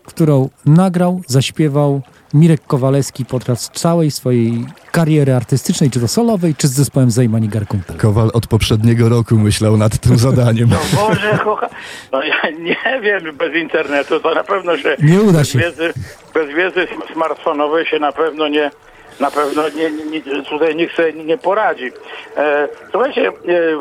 [0.05, 2.01] którą nagrał, zaśpiewał
[2.33, 7.97] Mirek Kowalewski podczas całej swojej kariery artystycznej, czy to solowej, czy z zespołem Zajmani Garkumpel.
[7.97, 10.69] Kowal od poprzedniego roku myślał nad tym zadaniem.
[10.95, 11.69] Boże, kocha.
[12.11, 14.95] No ja nie wiem, bez internetu to na pewno się...
[15.03, 15.59] Nie uda bez się.
[15.59, 15.93] Wiedzy,
[16.33, 18.71] bez wiedzy sm- smartfonowej się na pewno nie...
[19.19, 21.91] Na pewno nie, nie, nie, tutaj nikt sobie nie poradzi.
[22.37, 23.27] E, słuchajcie...
[23.27, 23.31] E,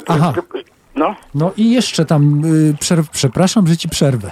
[0.06, 0.32] Aha.
[0.96, 4.30] No, No i jeszcze tam, y, przerw- przepraszam, że ci przerwę,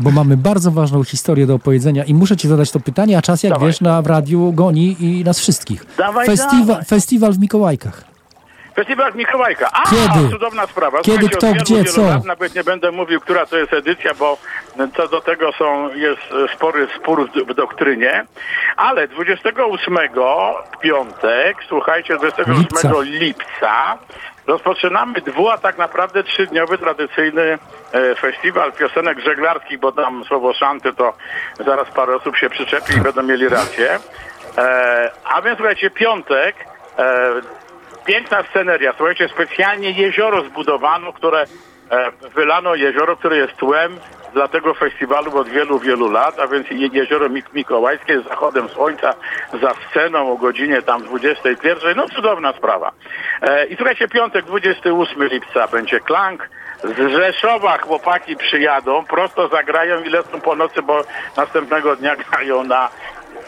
[0.00, 3.42] bo mamy bardzo ważną historię do opowiedzenia i muszę ci zadać to pytanie, a czas
[3.42, 3.68] jak Dawaj.
[3.68, 5.84] wiesz na w radiu goni i nas wszystkich.
[5.98, 6.84] Dawaj, Festiwa- dawaj.
[6.84, 8.04] Festiwal w Mikołajkach.
[8.76, 9.70] Festiwal Mikołajka.
[9.72, 10.28] A, Kiedy?
[10.30, 11.00] cudowna sprawa.
[11.02, 12.02] Kiedy, Słuchajcie, kto, gdzie, co?
[12.06, 14.38] Lat, nawet nie będę mówił, która to jest edycja, bo
[14.96, 16.20] co do tego są, jest
[16.56, 18.24] spory spór w, w doktrynie.
[18.76, 19.96] Ale 28
[20.76, 23.00] w piątek, słuchajcie, 28 Lipca.
[23.02, 23.98] lipca,
[24.46, 27.58] rozpoczynamy dwu, a tak naprawdę trzydniowy tradycyjny
[27.92, 31.12] e, festiwal piosenek żeglarskich, bo tam słowo szanty to
[31.66, 33.98] zaraz parę osób się przyczepi i będą mieli rację.
[34.58, 36.56] E, a więc słuchajcie, piątek,
[36.98, 37.30] e,
[38.04, 38.92] piękna sceneria.
[38.96, 41.44] Słuchajcie, specjalnie jezioro zbudowano, które
[41.90, 43.98] e, wylano jezioro, które jest tłem
[44.34, 48.68] dla tego festiwalu od wielu, wielu lat, a więc je- jezioro Mik- Mikołajskie z zachodem
[48.68, 49.14] słońca
[49.62, 51.96] za sceną o godzinie tam 21.
[51.96, 52.92] No cudowna sprawa.
[53.42, 56.48] E, I słuchajcie, piątek 28 lipca będzie klank.
[56.84, 61.02] Z Rzeszowa chłopaki przyjadą, prosto zagrają i lecą po nocy, bo
[61.36, 62.88] następnego dnia grają na,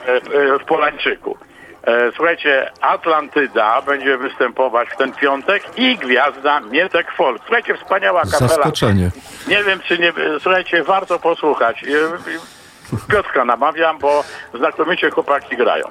[0.07, 1.39] e, e, w Polańczyku.
[1.87, 7.43] E, Słuchajcie, Atlantyda będzie występować w ten piątek i gwiazda Mietek Folk.
[7.45, 8.49] Słuchajcie, wspaniała kapela.
[8.49, 9.11] Zaskoczenie.
[9.49, 10.13] Nie wiem, czy nie.
[10.41, 11.85] Słuchajcie, warto posłuchać.
[11.85, 11.87] E,
[13.13, 14.25] Piotrka namawiam, bo
[14.55, 15.85] znakomicie chłopaki grają.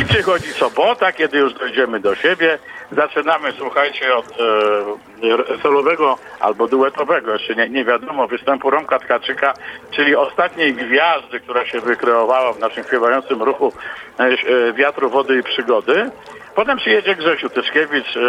[0.00, 2.58] I przychodzi sobota, kiedy już dojdziemy do siebie.
[2.92, 9.54] Zaczynamy, słuchajcie, od e, solowego albo duetowego, jeszcze nie, nie wiadomo, występu Romka Tkaczyka,
[9.90, 13.72] czyli ostatniej gwiazdy, która się wykreowała w naszym śpiewającym ruchu
[14.18, 16.10] e, e, Wiatru, Wody i Przygody.
[16.54, 18.20] Potem przyjedzie Grzesiu Tyszkiewicz, e,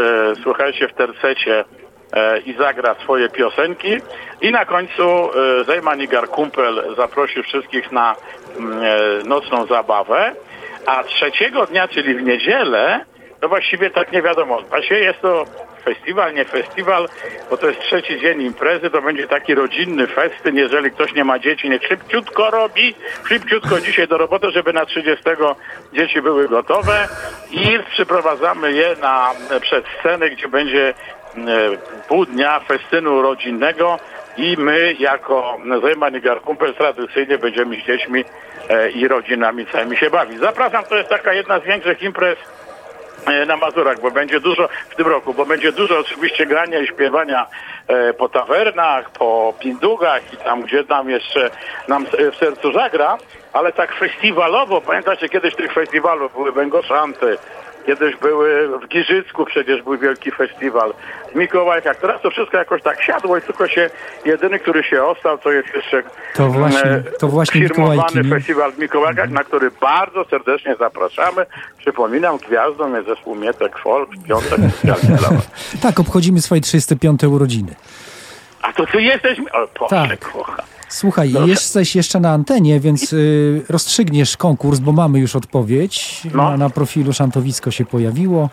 [0.44, 1.66] słuchajcie, w tercecie
[2.14, 3.98] e, i zagra swoje piosenki.
[4.42, 8.16] I na końcu e, Zejman Igar Kumpel zaprosi wszystkich na
[8.58, 8.82] mm,
[9.28, 10.36] nocną zabawę.
[10.86, 13.06] A trzeciego dnia, czyli w niedzielę,
[13.42, 14.62] to właściwie tak nie wiadomo.
[14.62, 15.46] Właściwie jest to
[15.84, 17.10] festiwal, nie festiwal,
[17.50, 20.56] bo to jest trzeci dzień imprezy, to będzie taki rodzinny festyn.
[20.56, 22.96] Jeżeli ktoś nie ma dzieci, niech szybciutko robi,
[23.28, 25.24] szybciutko dzisiaj do roboty, żeby na 30
[25.94, 27.08] dzieci były gotowe
[27.52, 29.32] i przyprowadzamy je na
[29.62, 30.94] przed scenę, gdzie będzie e,
[32.08, 34.00] pół dnia festynu rodzinnego
[34.38, 38.24] i my jako Zajman i Garkumpel tradycyjnie będziemy z dziećmi
[38.70, 40.40] e, i rodzinami całymi się bawić.
[40.40, 42.38] Zapraszam, to jest taka jedna z większych imprez
[43.48, 47.48] na Mazurach, bo będzie dużo w tym roku, bo będzie dużo oczywiście grania i śpiewania
[47.88, 51.50] e, po tawernach, po pindugach i tam, gdzie nam jeszcze
[51.88, 53.18] nam w sercu zagra,
[53.54, 57.38] ale tak festiwalowo, pamiętacie, kiedyś tych festiwalów były Węgoszanty,
[57.90, 60.94] kiedyś były w Giżycku przecież był wielki festiwal,
[61.32, 63.90] w Mikołajkach, teraz to wszystko jakoś tak siadło i tylko się,
[64.26, 66.04] jedyny, który się ostał, to jest jeszcze
[66.36, 71.46] To właśnie- e, to właśnie firmowany festiwal w Mikołajkach, na który bardzo serdecznie zapraszamy.
[71.78, 75.50] Przypominam, gwiazdą jest zespół Mietek Folk w piątek specjalnie dla was.
[75.82, 77.24] Tak, obchodzimy swoje 35.
[77.24, 77.76] urodziny.
[78.62, 79.40] A to ty jesteś...
[79.40, 80.20] O, Boże, Tak.
[80.32, 80.64] kocha.
[80.90, 81.50] Słuchaj, Dobrze.
[81.50, 86.22] jesteś jeszcze na antenie, więc y, rozstrzygniesz konkurs, bo mamy już odpowiedź.
[86.34, 86.50] No.
[86.52, 88.50] Na, na profilu Szantowisko się pojawiło.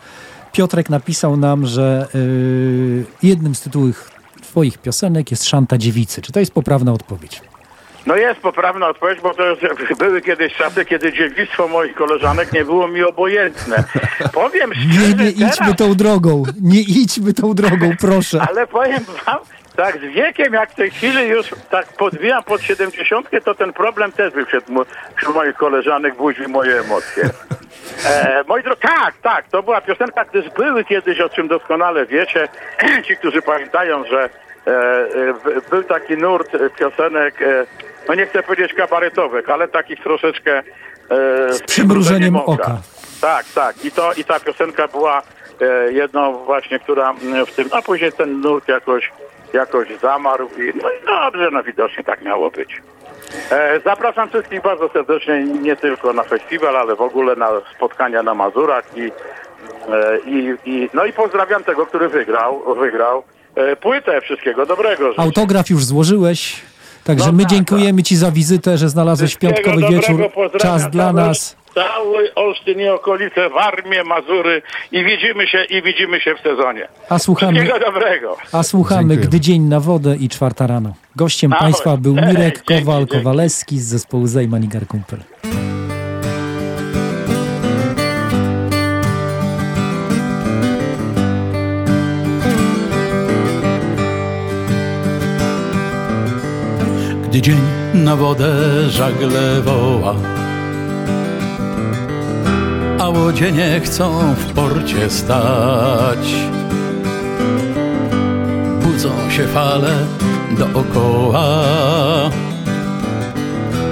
[0.53, 4.11] Piotrek napisał nam, że y, jednym z tytułów
[4.43, 6.23] twoich piosenek jest Szanta Dziewicy.
[6.23, 7.43] Czy to jest poprawna odpowiedź?
[8.07, 9.43] No jest poprawna odpowiedź, bo to
[10.05, 13.85] były kiedyś czasy, kiedy dziewictwo moich koleżanek nie było mi obojętne.
[14.33, 16.43] Powiem szczerze, Nie, nie idźmy teraz, tą drogą.
[16.61, 18.41] Nie idźmy tą drogą, proszę.
[18.49, 19.39] ale powiem wam,
[19.77, 24.13] tak z wiekiem, jak w tej chwili już tak podwijam pod 70, to ten problem
[24.13, 24.85] też wśród, mo-
[25.17, 27.25] wśród moich koleżanek, budzi moje emocje.
[28.07, 32.49] E, moi drodzy, tak, tak, to była piosenka, gdyż były kiedyś, o czym doskonale wiecie,
[33.07, 34.29] ci, którzy pamiętają, że
[34.67, 37.67] e, e, był taki nurt piosenek, e,
[38.09, 42.79] no nie chcę powiedzieć kabaretowych, ale takich troszeczkę e, z przymrużeniem oka.
[43.21, 43.85] Tak, tak.
[43.85, 45.23] I, to, i ta piosenka była
[45.91, 47.15] jedną właśnie, która
[47.47, 49.13] w tym, a później ten nurt jakoś,
[49.53, 52.83] jakoś zamarł i no i dobrze, no widocznie tak miało być.
[53.51, 58.35] E, zapraszam wszystkich bardzo serdecznie, nie tylko na festiwal, ale w ogóle na spotkania na
[58.35, 63.23] Mazurach i, e, i, i no i pozdrawiam tego, który wygrał, wygrał
[63.55, 64.21] e, płytę.
[64.21, 65.13] Wszystkiego dobrego.
[65.17, 66.63] Autograf już złożyłeś.
[67.07, 71.13] Także No my tak, dziękujemy Ci za wizytę, że znalazłeś w piątkowy wieczór czas dla
[71.13, 71.57] nas.
[71.75, 76.89] Cały Olsztyn i okolice, Warmię, Mazury i widzimy się, i widzimy się w sezonie.
[77.09, 78.37] A słuchamy, Wszystkiego dobrego.
[78.53, 79.17] a słuchamy.
[79.17, 80.95] Gdy dzień na wodę i czwarta rano.
[81.17, 81.51] Gościem.
[81.51, 83.17] Państwa był Mirek dzięki, Kowal dzięki.
[83.17, 85.19] Kowalewski z zespołu Zejman i Garkumpel.
[97.37, 97.61] Gdy dzień
[97.95, 98.55] na wodę
[98.91, 100.15] żagle woła.
[102.99, 106.35] A łodzie nie chcą w porcie stać.
[108.83, 109.93] Budzą się fale
[110.59, 111.65] dookoła.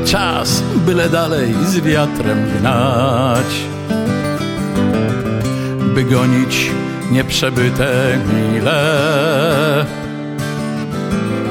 [0.05, 3.65] Czas byle dalej z wiatrem gnać.
[5.95, 6.71] By gonić
[7.11, 9.87] nieprzebyte mile.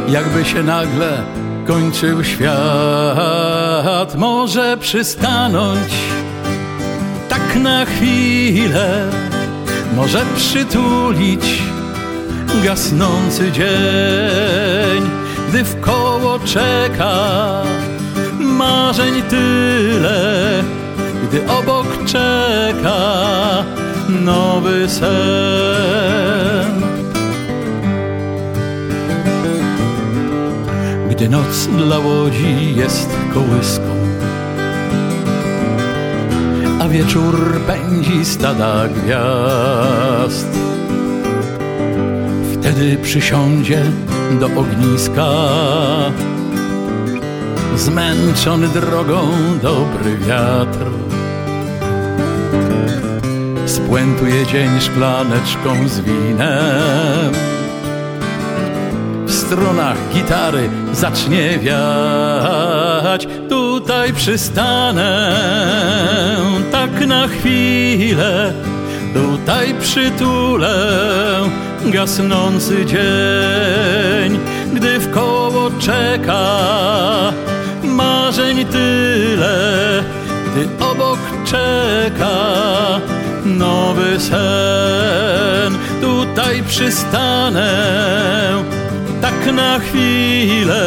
[0.08, 5.93] Jakby się nagle kończył świat, może przystanąć
[7.30, 9.09] tak na chwilę,
[9.95, 11.61] może przytulić
[12.64, 15.09] gasnący dzień,
[15.49, 17.64] gdy w koło czeka
[18.39, 20.64] marzeń tyle,
[21.24, 23.03] gdy obok czeka
[24.09, 26.24] nowy sen.
[31.24, 33.96] gdy noc dla łodzi jest kołyską,
[36.80, 40.48] a wieczór pędzi stada gwiazd.
[42.54, 43.84] Wtedy przysiądzie
[44.40, 45.30] do ogniska,
[47.76, 49.28] zmęczony drogą
[49.62, 50.86] dobry wiatr.
[53.66, 57.53] Spłętuje dzień szklaneczką z winem
[59.54, 65.36] strunach gitary zacznie wiać Tutaj przystanę
[66.72, 68.54] tak na chwilę
[69.14, 70.76] Tutaj przytulę
[71.86, 74.39] gasnący dzień
[74.74, 76.43] Gdy w koło czeka
[77.84, 80.04] marzeń tyle
[80.51, 82.36] Gdy obok czeka
[83.45, 85.78] nowy sen.
[86.01, 87.74] Tutaj przystanę
[89.44, 90.86] tak na chwilę,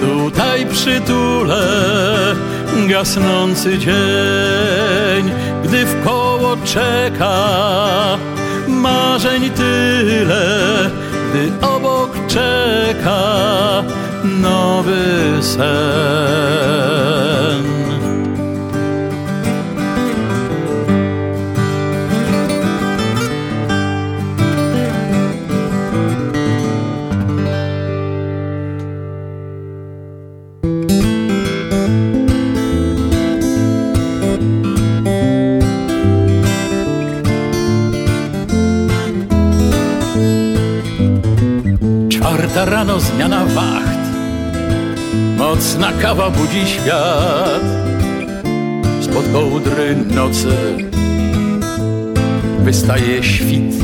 [0.00, 1.66] tutaj przytulę
[2.88, 5.30] gasnący dzień,
[5.64, 8.18] gdy w koło czeka
[8.68, 10.90] marzeń tyle,
[11.30, 13.22] gdy obok czeka
[14.24, 15.64] nowy sen.
[42.94, 44.04] rano zmiana wacht.
[45.38, 47.64] Mocna kawa budzi świat.
[49.00, 50.56] Spod kołdry nocy
[52.64, 53.74] Wystaje świt.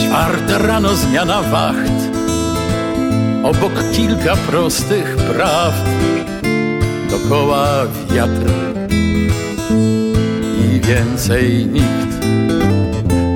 [0.00, 1.98] Czwarta rano zmiana wacht.
[3.44, 5.88] Obok kilka prostych prawd
[7.10, 8.52] Dokoła wiatr
[10.60, 12.26] I więcej nikt.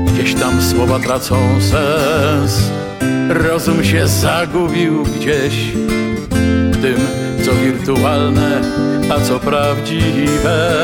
[0.07, 2.82] Gdzieś tam słowa tracą sens
[3.29, 5.55] Rozum się zagubił gdzieś
[6.71, 6.97] w tym,
[7.45, 8.61] co wirtualne,
[9.11, 10.83] a co prawdziwe.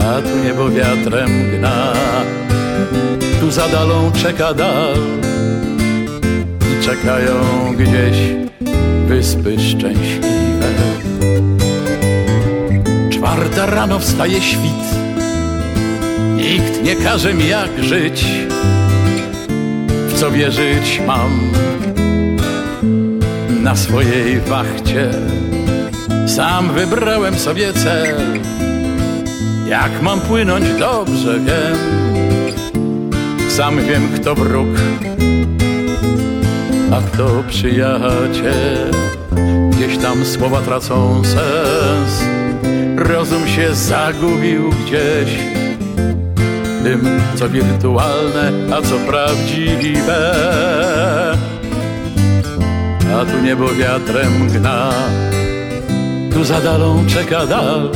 [0.00, 1.92] A tu niebo wiatrem gna,
[3.40, 4.94] tu za dalą czeka dal
[6.60, 7.34] i czekają
[7.78, 8.16] gdzieś
[9.06, 10.70] wyspy szczęśliwe.
[13.10, 14.94] Czwarta rano wstaje świt,
[16.36, 18.24] nikt nie każe mi jak żyć
[20.20, 21.52] co wierzyć mam
[23.62, 25.10] na swojej wachcie.
[26.26, 28.16] Sam wybrałem sobie cel,
[29.68, 31.78] jak mam płynąć dobrze wiem.
[33.48, 34.68] Sam wiem, kto wróg,
[36.92, 38.90] a kto przyjaciel.
[39.70, 42.24] Gdzieś tam słowa tracą sens,
[42.96, 45.59] rozum się zagubił gdzieś
[46.82, 50.34] tym, co wirtualne, a co prawdziwe.
[53.20, 54.90] A tu niebo wiatrem gna,
[56.32, 57.90] tu za dalą czeka dal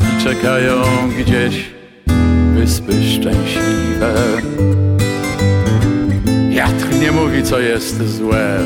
[0.00, 0.82] i czekają
[1.18, 1.70] gdzieś
[2.54, 4.14] wyspy szczęśliwe.
[6.50, 8.58] Wiatr nie mówi, co jest złe,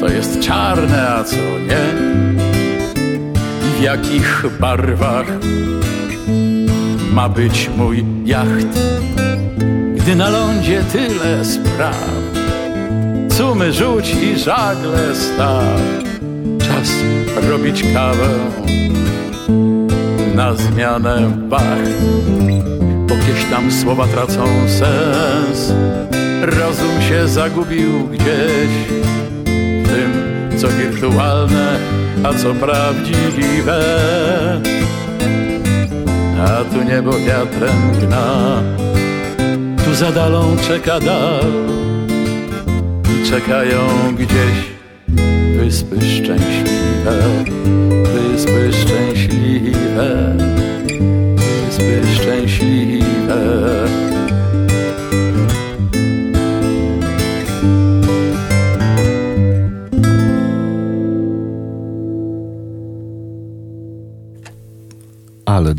[0.00, 2.12] co jest czarne, a co nie
[3.68, 5.26] i w jakich barwach
[7.12, 8.78] ma być mój jacht.
[9.96, 12.08] Gdy na lądzie tyle spraw,
[13.28, 15.80] cumy rzuć i żagle staw.
[16.58, 16.90] Czas
[17.50, 18.28] robić kawę
[20.34, 22.02] na zmianę wacht.
[23.08, 25.72] Bo gdzieś tam słowa tracą sens,
[26.42, 28.70] rozum się zagubił gdzieś
[29.44, 30.12] w tym,
[30.58, 31.78] co wirtualne,
[32.24, 33.82] a co prawdziwe
[36.42, 38.62] a tu niebo wiatrem gna.
[39.84, 41.52] Tu za dalą czeka dal
[43.12, 43.80] i czekają
[44.14, 44.56] gdzieś
[45.56, 47.14] wyspy szczęśliwe,
[48.14, 50.36] wyspy szczęśliwe,
[51.36, 53.01] wyspy szczęśliwe.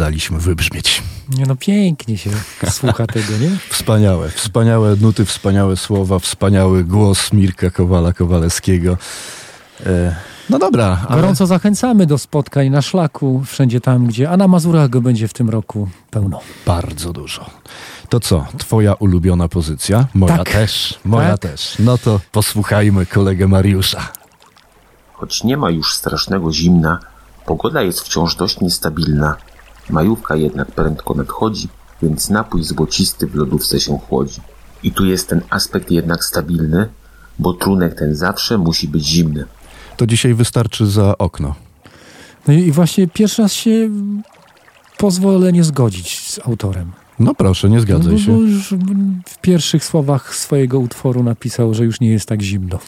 [0.04, 1.04] Daliśmy wybrzmieć.
[1.38, 2.30] Nie no, pięknie się
[2.70, 3.50] słucha tego, nie?
[3.76, 8.98] Wspaniałe, wspaniałe nuty, wspaniałe słowa, wspaniały głos Mirka Kowala-Kowalewskiego.
[9.86, 10.16] E,
[10.50, 14.90] No dobra, ale Gorąco zachęcamy do spotkań na szlaku, wszędzie tam, gdzie, a na Mazurach
[14.90, 16.40] go będzie w tym roku pełno.
[16.66, 17.50] bardzo dużo.
[18.10, 20.06] To co, twoja ulubiona pozycja?
[20.14, 20.50] Moja Tak.
[20.50, 21.52] też, moja Tak.
[21.52, 21.76] też.
[21.80, 24.02] No to posłuchajmy kolegę Mariusza.
[25.14, 27.00] Choć nie ma już strasznego zimna,
[27.46, 29.36] pogoda jest wciąż dość niestabilna.
[29.90, 31.68] Majówka jednak prędko nadchodzi,
[32.02, 34.42] więc napój złocisty w lodówce się chłodzi.
[34.84, 36.90] I tu jest ten aspekt jednak stabilny,
[37.40, 39.46] bo trunek ten zawsze musi być zimny.
[39.98, 41.56] To dzisiaj wystarczy za okno.
[42.48, 43.90] No i właśnie pierwszy raz się
[44.98, 46.92] pozwolę nie zgodzić z autorem.
[47.20, 48.32] No proszę, nie No, zgadzaj bo, bo się.
[48.32, 48.74] już
[49.28, 52.80] w pierwszych słowach swojego utworu napisał, że już nie jest tak zimno.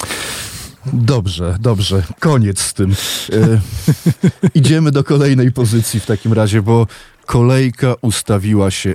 [0.93, 2.03] Dobrze, dobrze.
[2.19, 2.95] Koniec z tym.
[3.33, 3.59] E,
[4.59, 6.88] idziemy do kolejnej pozycji w takim razie, bo
[7.25, 8.93] kolejka ustawiła się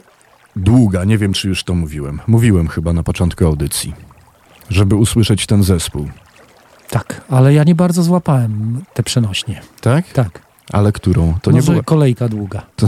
[0.57, 1.05] długa.
[1.05, 2.20] Nie wiem, czy już to mówiłem.
[2.26, 3.95] Mówiłem chyba na początku audycji,
[4.70, 6.09] żeby usłyszeć ten zespół.
[6.91, 9.61] Tak, ale ja nie bardzo złapałem te przenośnie.
[9.80, 10.12] Tak?
[10.12, 10.43] Tak.
[10.72, 11.34] Ale którą?
[11.34, 11.82] To To nie była...
[11.82, 12.62] kolejka długa.
[12.76, 12.86] Po...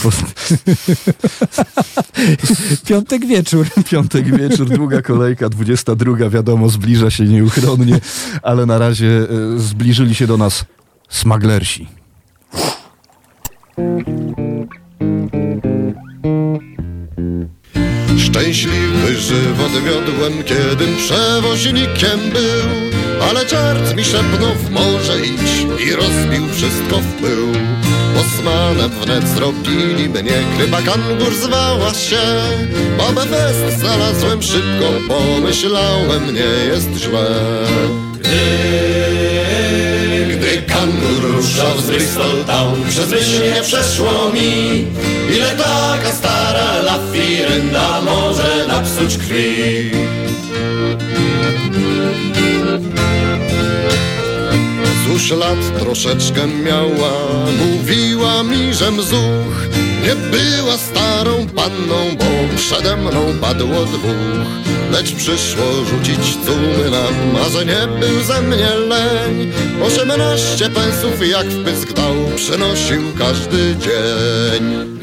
[2.86, 3.66] Piątek wieczór.
[3.90, 8.00] Piątek wieczór, długa kolejka, 22, wiadomo, zbliża się nieuchronnie,
[8.42, 9.26] ale na razie e,
[9.58, 10.64] zbliżyli się do nas
[11.08, 11.86] smaglersi.
[18.18, 26.48] Szczęśliwy żywot wiodłem, kiedym przewoźnikiem był Ale czart mi szepnął w morze idź i rozbił
[26.54, 27.46] wszystko w pył.
[28.14, 32.20] Bosmanem wnet zrobili mnie, chyba kangur zwała się.
[32.98, 37.26] Babę fest znalazłem szybko, pomyślałem nie jest źle.
[40.28, 44.84] Gdy kangur ruszał z Bristol Town Przez myśl nie przeszło mi
[45.36, 49.89] Ile taka stara lafirynda może napsuć krwi
[55.30, 57.12] Cóż lat troszeczkę miała,
[57.58, 59.68] mówiła mi, że mzuch
[60.02, 64.46] Nie była starą panną, bo przede mną padło dwóch.
[64.92, 69.52] Lecz przyszło rzucić cumy nam, a że nie był ze mnie leń.
[69.82, 74.98] Osiemnaście pensów jak w pysk dał, przynosił każdy dzień.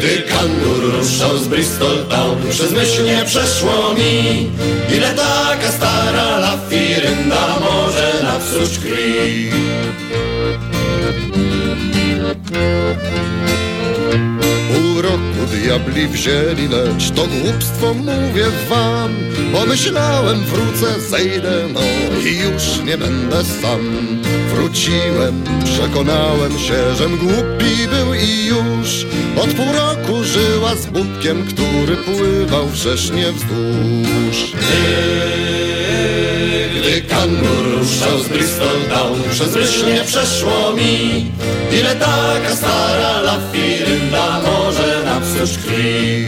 [0.00, 4.50] Gdy kangur ruszał z Bristol Town Przez myśl nie przeszło mi
[4.96, 7.89] Ile taka stara lafirynda może
[8.50, 9.50] napsuć krwi
[14.74, 19.10] Pół roku diabli wzięli, lecz to głupstwo mówię wam
[19.52, 21.80] Pomyślałem wrócę, zejdę, no
[22.24, 23.80] i już nie będę sam.
[24.54, 31.96] Wróciłem, przekonałem się, żem głupi był i już Od pół roku żyła z budkiem, który
[31.96, 34.52] pływał wrześnie wzdłuż
[37.08, 41.30] Kangur ruszał z Bristol Town Przez myśl nie przeszło mi
[41.80, 46.26] Ile taka stara lafirynda może napsuć krwi.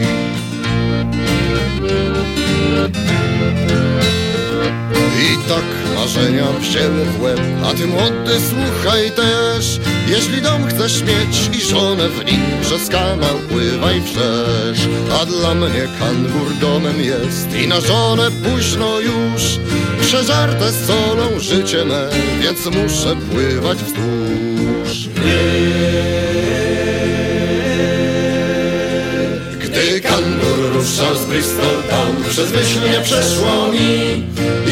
[5.21, 5.63] I tak
[5.95, 9.79] marzenia wzięły w łeb A ty młody słuchaj też.
[10.07, 14.87] Jeśli dom chcesz mieć i żonę w nim Przez kanał pływaj wrzesz.
[15.21, 19.59] A dla mnie kangur domem jest I na żonę późno już
[20.13, 22.09] Przeżarte z solą życie me
[22.41, 25.07] Więc muszę pływać wzdłuż.
[25.07, 26.12] Gdy
[30.83, 34.23] ruszał z Bristol Town Przez myśl nie przeszło mi.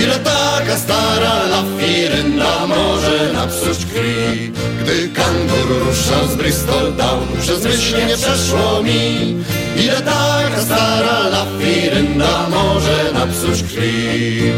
[0.03, 4.51] Ile taka stara lafirynda może napsuć krwi
[4.82, 9.36] Gdy kangur ruszał z Bristol Town Przez myśl nie przeszło mi.
[9.84, 14.51] Ile taka stara lafirynda może napsuć krwi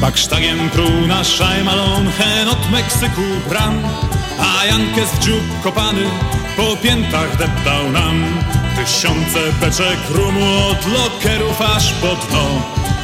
[0.00, 3.82] Baksztagiem pruł na szajmalon hen od Meksyku bram
[4.40, 6.04] A Jankes w dziób kopany
[6.56, 8.24] po piętach deptał nam.
[8.76, 12.46] Tysiące beczek rumu od lokerów aż po dno.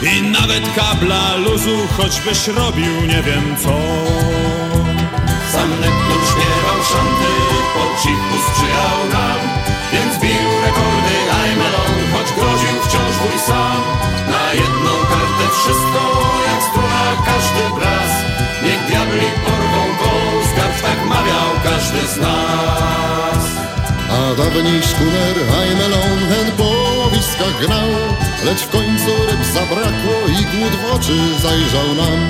[0.03, 3.75] I nawet kabla luzu, choćbyś robił nie wiem co.
[5.53, 7.31] Sam Neptun śpiewał szanty,
[7.75, 9.41] po cichu sprzyjał nam.
[9.93, 13.83] Więc bił rekordy Aimelon, choć groził wciąż wuj sam.
[14.31, 16.44] Na jedną kartę wszystko,
[17.27, 18.11] każdy braz
[18.65, 20.13] Niech diabli porwą go,
[20.51, 23.45] skarb tak mawiał każdy z nas.
[24.17, 27.89] A dawniej szkuner Heimelon hen po łowiskach gnał.
[28.45, 32.21] Lecz w końcu ryb zabrakło i głód w oczy zajrzał nam.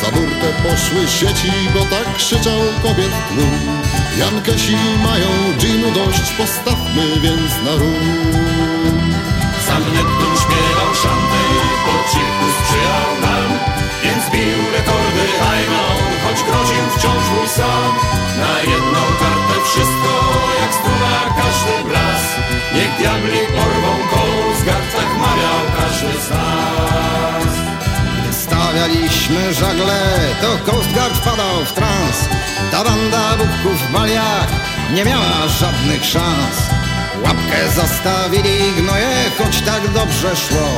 [0.00, 3.82] Za burtę poszły sieci, bo tak krzyczał kobiet tłum.
[4.18, 8.04] Jankesi mają dżinu dość, postawmy więc na rum.
[9.66, 11.42] Sam Neptun śpiewał szanty,
[11.84, 13.13] po cichu sprzyjał
[17.34, 17.92] mój sam
[18.40, 20.12] Na jedną kartę wszystko,
[20.60, 22.32] jak struna każdy blask.
[22.74, 27.54] Niech diabli porwą Kołsgard, tak mawiał każdy z nas.
[28.42, 30.00] Stawialiśmy żagle,
[30.40, 32.18] to Coast Guard wpadał w trans.
[32.70, 34.48] Ta banda bubków w baliach
[34.94, 36.56] nie miała żadnych szans.
[37.24, 40.68] Łapkę zostawili gnoje, choć tak dobrze szło.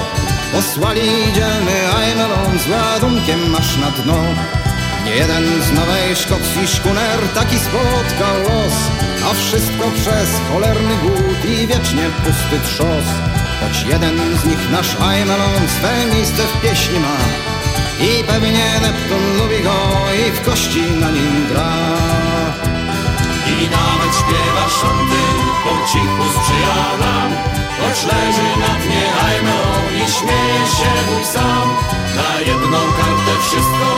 [0.52, 4.16] Posłali dzielny Aimelon z ładunkiem aż na dno
[5.14, 8.74] Jeden z Nowej Szkocji szkuner taki spotkał los
[9.30, 13.06] A wszystko przez cholerny głód i wiecznie pusty trzos.
[13.60, 17.16] Choć jeden z nich nasz Aimelon swe miejsce w pieśni ma
[18.06, 19.78] I pewnie Neptun lubi go
[20.28, 21.72] i w kości na nim gra.
[23.46, 25.22] I nawet śpiewa szanty,
[25.64, 27.30] po cichu sprzyja nam
[27.80, 29.85] Choć leży na dnie Aimelon
[30.16, 31.66] śmieje się mój sam.
[32.16, 33.88] Na jedną kartę wszystko,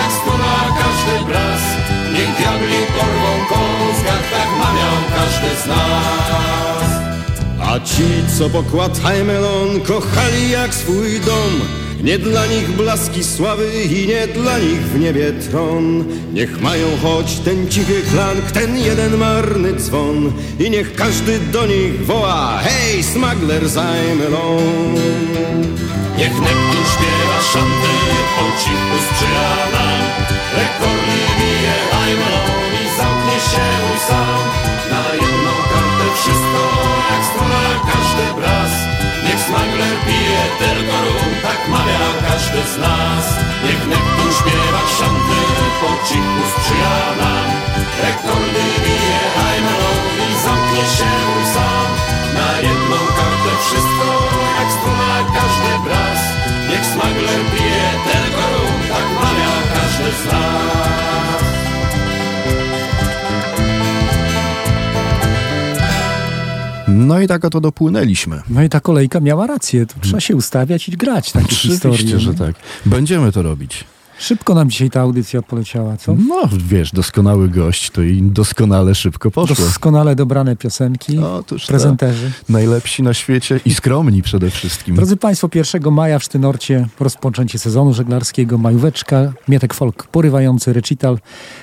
[0.00, 1.62] jak struna każdy braz
[2.12, 6.90] Niech diabli porwą Kołsgard, tak mawiał każdy z nas.
[7.60, 11.60] A ci, co pokład Heimelon kochali jak swój dom
[12.02, 16.04] Nie dla nich blaski sławy i nie dla nich w niebie tron.
[16.32, 20.32] Niech mają choć ten cichy klank, ten jeden marny dzwon.
[20.60, 24.94] I niech każdy do nich woła, hej, smuggler z Heimelon
[26.18, 27.92] Niech Neptun śpiewa szanty,
[28.36, 30.00] po cichu sprzyja nam
[30.56, 34.40] Rekordy bije Aimelon i zamknie się mój sam.
[34.90, 36.62] Na jedną kartę wszystko,
[37.10, 38.87] jak strona każdy braz
[39.48, 43.26] smagler pije tylko rum, tak mawia każdy z nas.
[43.64, 45.40] Niech Neptun śpiewa szanty,
[45.80, 47.48] po cichu sprzyja nam.
[48.02, 51.12] Rekordy bije Aimelon i zamknie się
[51.54, 51.88] sam.
[52.38, 54.08] Na jedną kartę wszystko,
[54.58, 56.20] jak struna każdy braz
[56.68, 61.47] Niech smagler pije tylko rum, tak mawia każdy z nas
[67.08, 68.42] No i tak oto dopłynęliśmy.
[68.50, 69.86] No i ta kolejka miała rację.
[69.86, 71.46] To trzeba się ustawiać i grać takie.
[71.46, 72.54] Oczywiście, że tak.
[72.86, 73.84] Będziemy to robić.
[74.18, 76.14] Szybko nam dzisiaj ta audycja poleciała, co?
[76.28, 79.56] No, wiesz, doskonały gość, to i doskonale szybko poszło.
[79.66, 82.32] Doskonale dobrane piosenki, Otóż to prezenterzy.
[82.48, 84.94] Najlepsi na świecie i skromni przede wszystkim.
[84.96, 91.18] Drodzy Państwo, 1 maja w Sztynorcie rozpoczęcie sezonu żeglarskiego, majóweczka, Mietek Folk, porywający recital.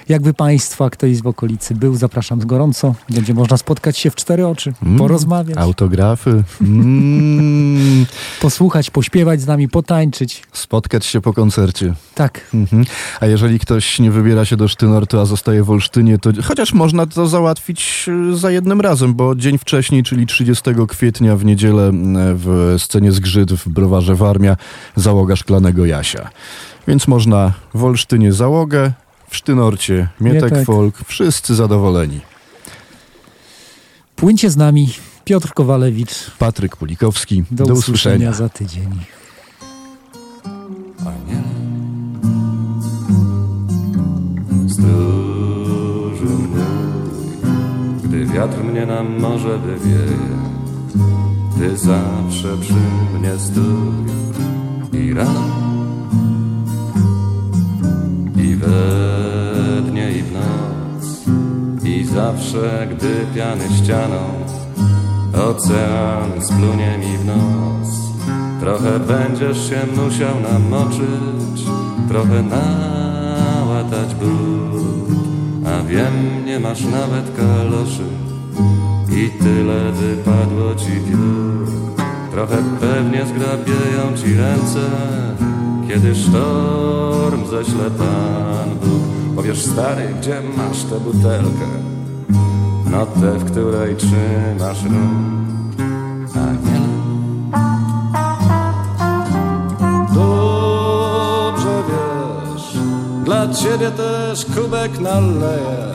[0.09, 2.95] Jakby Państwa ktoś z okolicy był, zapraszam gorąco.
[3.09, 6.43] Będzie można spotkać się w cztery oczy, Mm, porozmawiać, Autografy.
[6.61, 8.05] Mm,
[8.41, 10.43] posłuchać, pośpiewać z nami, potańczyć.
[10.53, 11.93] spotkać się po koncercie.
[12.15, 12.41] Tak.
[12.53, 12.85] Mhm.
[13.19, 17.05] A jeżeli ktoś nie wybiera się do Sztynortu, a zostaje w Olsztynie, to chociaż można
[17.05, 22.15] to załatwić y, za jednym razem, bo dzień wcześniej, czyli 30 kwietnia w niedzielę m,
[22.17, 24.57] w scenie Zgrzyt w Browarze Warmia
[24.95, 26.29] załoga Szklanego Jasia.
[26.87, 28.91] Więc można w Olsztynie załogę,
[29.29, 30.65] w Sztynorcie Mietek, Mietek.
[30.65, 32.19] Folk, wszyscy zadowoleni.
[34.15, 34.89] Płyńcie z nami.
[35.25, 36.31] Piotr Kowalewicz.
[36.39, 37.43] Patryk Pulikowski.
[37.51, 38.33] Do, Do usłyszenia usłyszenia.
[38.33, 38.99] za tydzień.
[44.75, 47.49] Stróży mój,
[48.03, 50.37] gdy wiatr mnie na morze wywieje,
[51.57, 52.73] ty zawsze przy
[53.19, 54.05] mnie stój
[55.01, 55.47] i rano,
[58.37, 61.25] i we dnie, i w noc,
[61.83, 64.23] i zawsze, gdy piany ścianą,
[65.33, 67.95] ocean splunie mi w nos.
[68.59, 71.65] Trochę będziesz się musiał namoczyć,
[72.07, 72.43] trochę
[75.65, 78.03] a wiem, nie masz nawet kaloszy
[79.11, 81.67] i tyle wypadło ci piór.
[82.31, 84.79] Trochę pewnie zgrabieją ci ręce,
[85.87, 89.35] kiedy sztorm ześle Pan Bóg.
[89.35, 91.67] Powiesz, stary, gdzie masz tę butelkę?
[92.91, 95.45] No tę, w której trzymasz rum.
[96.35, 96.84] A nie
[103.25, 105.93] dla ciebie też kubek naleję,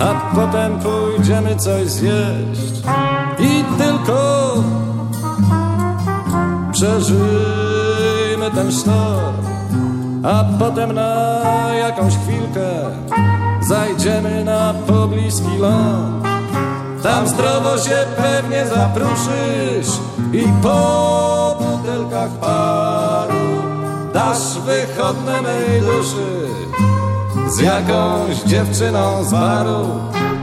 [0.00, 2.82] a potem pójdziemy coś zjeść
[3.38, 4.54] i tylko
[6.72, 9.46] przeżyjmy ten sztorm,
[10.24, 11.40] a potem na
[11.78, 12.68] jakąś chwilkę
[13.60, 16.28] zajdziemy na pobliski ląd.
[17.02, 19.98] Tam zdrowo się pewnie zapruszysz
[20.32, 23.27] i po butelkach paru
[24.18, 26.48] dasz wychodne mej duszy.
[27.48, 29.88] Z jakąś dziewczyną z baru.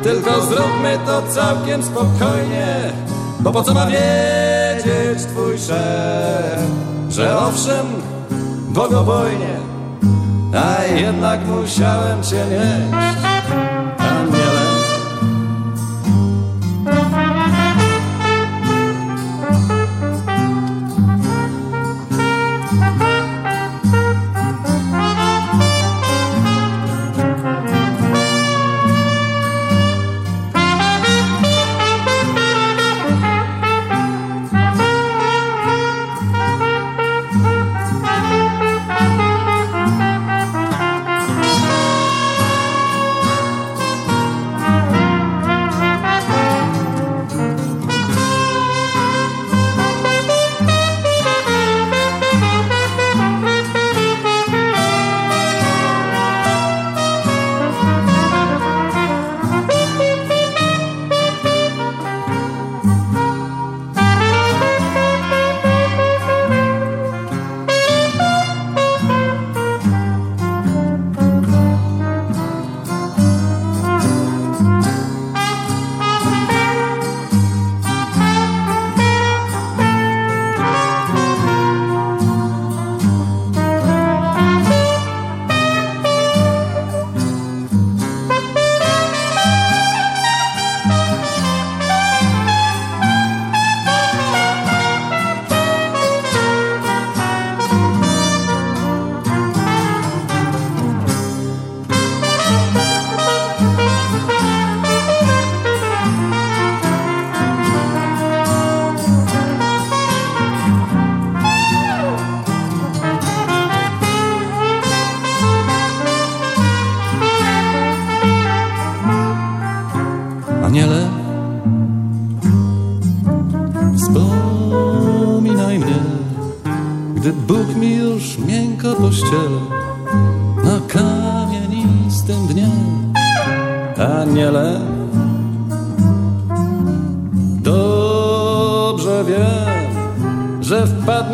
[0.04, 2.94] Tylko zróbmy to całkiem spokojnie,
[3.40, 6.60] bo po co ma wiedzieć twój szef,
[7.10, 7.86] że owszem,
[8.70, 9.60] bogobojnie,
[10.54, 13.25] a jednak musiałem cię nieść,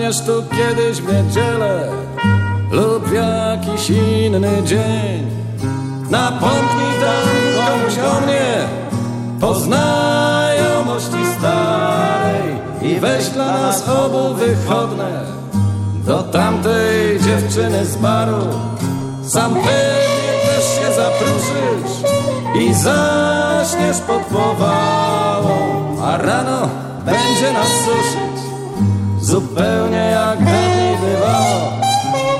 [0.02, 1.88] że wpadniesz tu kiedyś w niedzielę
[2.72, 5.28] lub jakiś inny dzień.
[6.10, 8.68] Napomknij tam komuś o mnie
[9.42, 12.42] po znajomości starej
[12.82, 15.26] i weź dla nas obu wychodne
[16.06, 18.48] do tamtej dziewczyny z baru.
[19.24, 22.12] Sam pewnie też się zapruszysz
[22.56, 25.58] i zaśniesz pod powałą,
[26.04, 26.70] a rano
[27.06, 27.81] będzie nas
[29.62, 31.72] zupełnie jak dawniej bywało.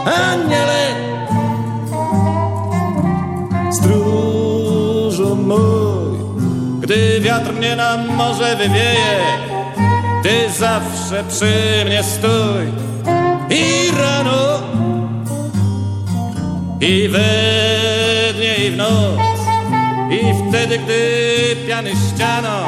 [0.06, 0.96] Aniele,
[3.72, 6.18] stróżu mój,
[6.80, 9.20] gdy wiatr mnie na morze wywieje,
[10.24, 12.72] ty zawsze przy mnie stój.
[13.50, 14.60] I rano,
[16.80, 19.40] i we dnie, i w noc,
[20.12, 22.64] i wtedy, gdy piany ściano,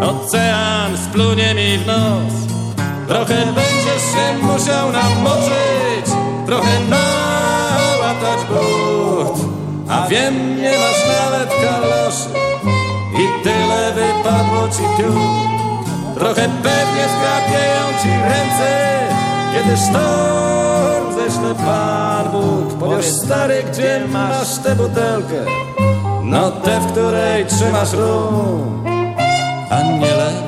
[0.00, 2.47] ocean splunie mi w nos.
[3.08, 6.06] Trochę będziesz się musiał namoczyć,
[6.46, 9.40] trochę nałatać but,
[9.88, 12.28] a wiem, nie masz nawet kaloszy
[13.14, 15.48] i tyle wypadło ci piór.
[16.14, 19.00] Trochę pewnie skrapieją ci ręce,
[19.52, 22.78] kiedy sztorm ześle Pan Bóg.
[22.80, 25.44] Powiesz stary, gdzie masz tę butelkę?
[26.22, 28.84] No tę, w której trzymasz rum.
[29.70, 30.47] Aniele,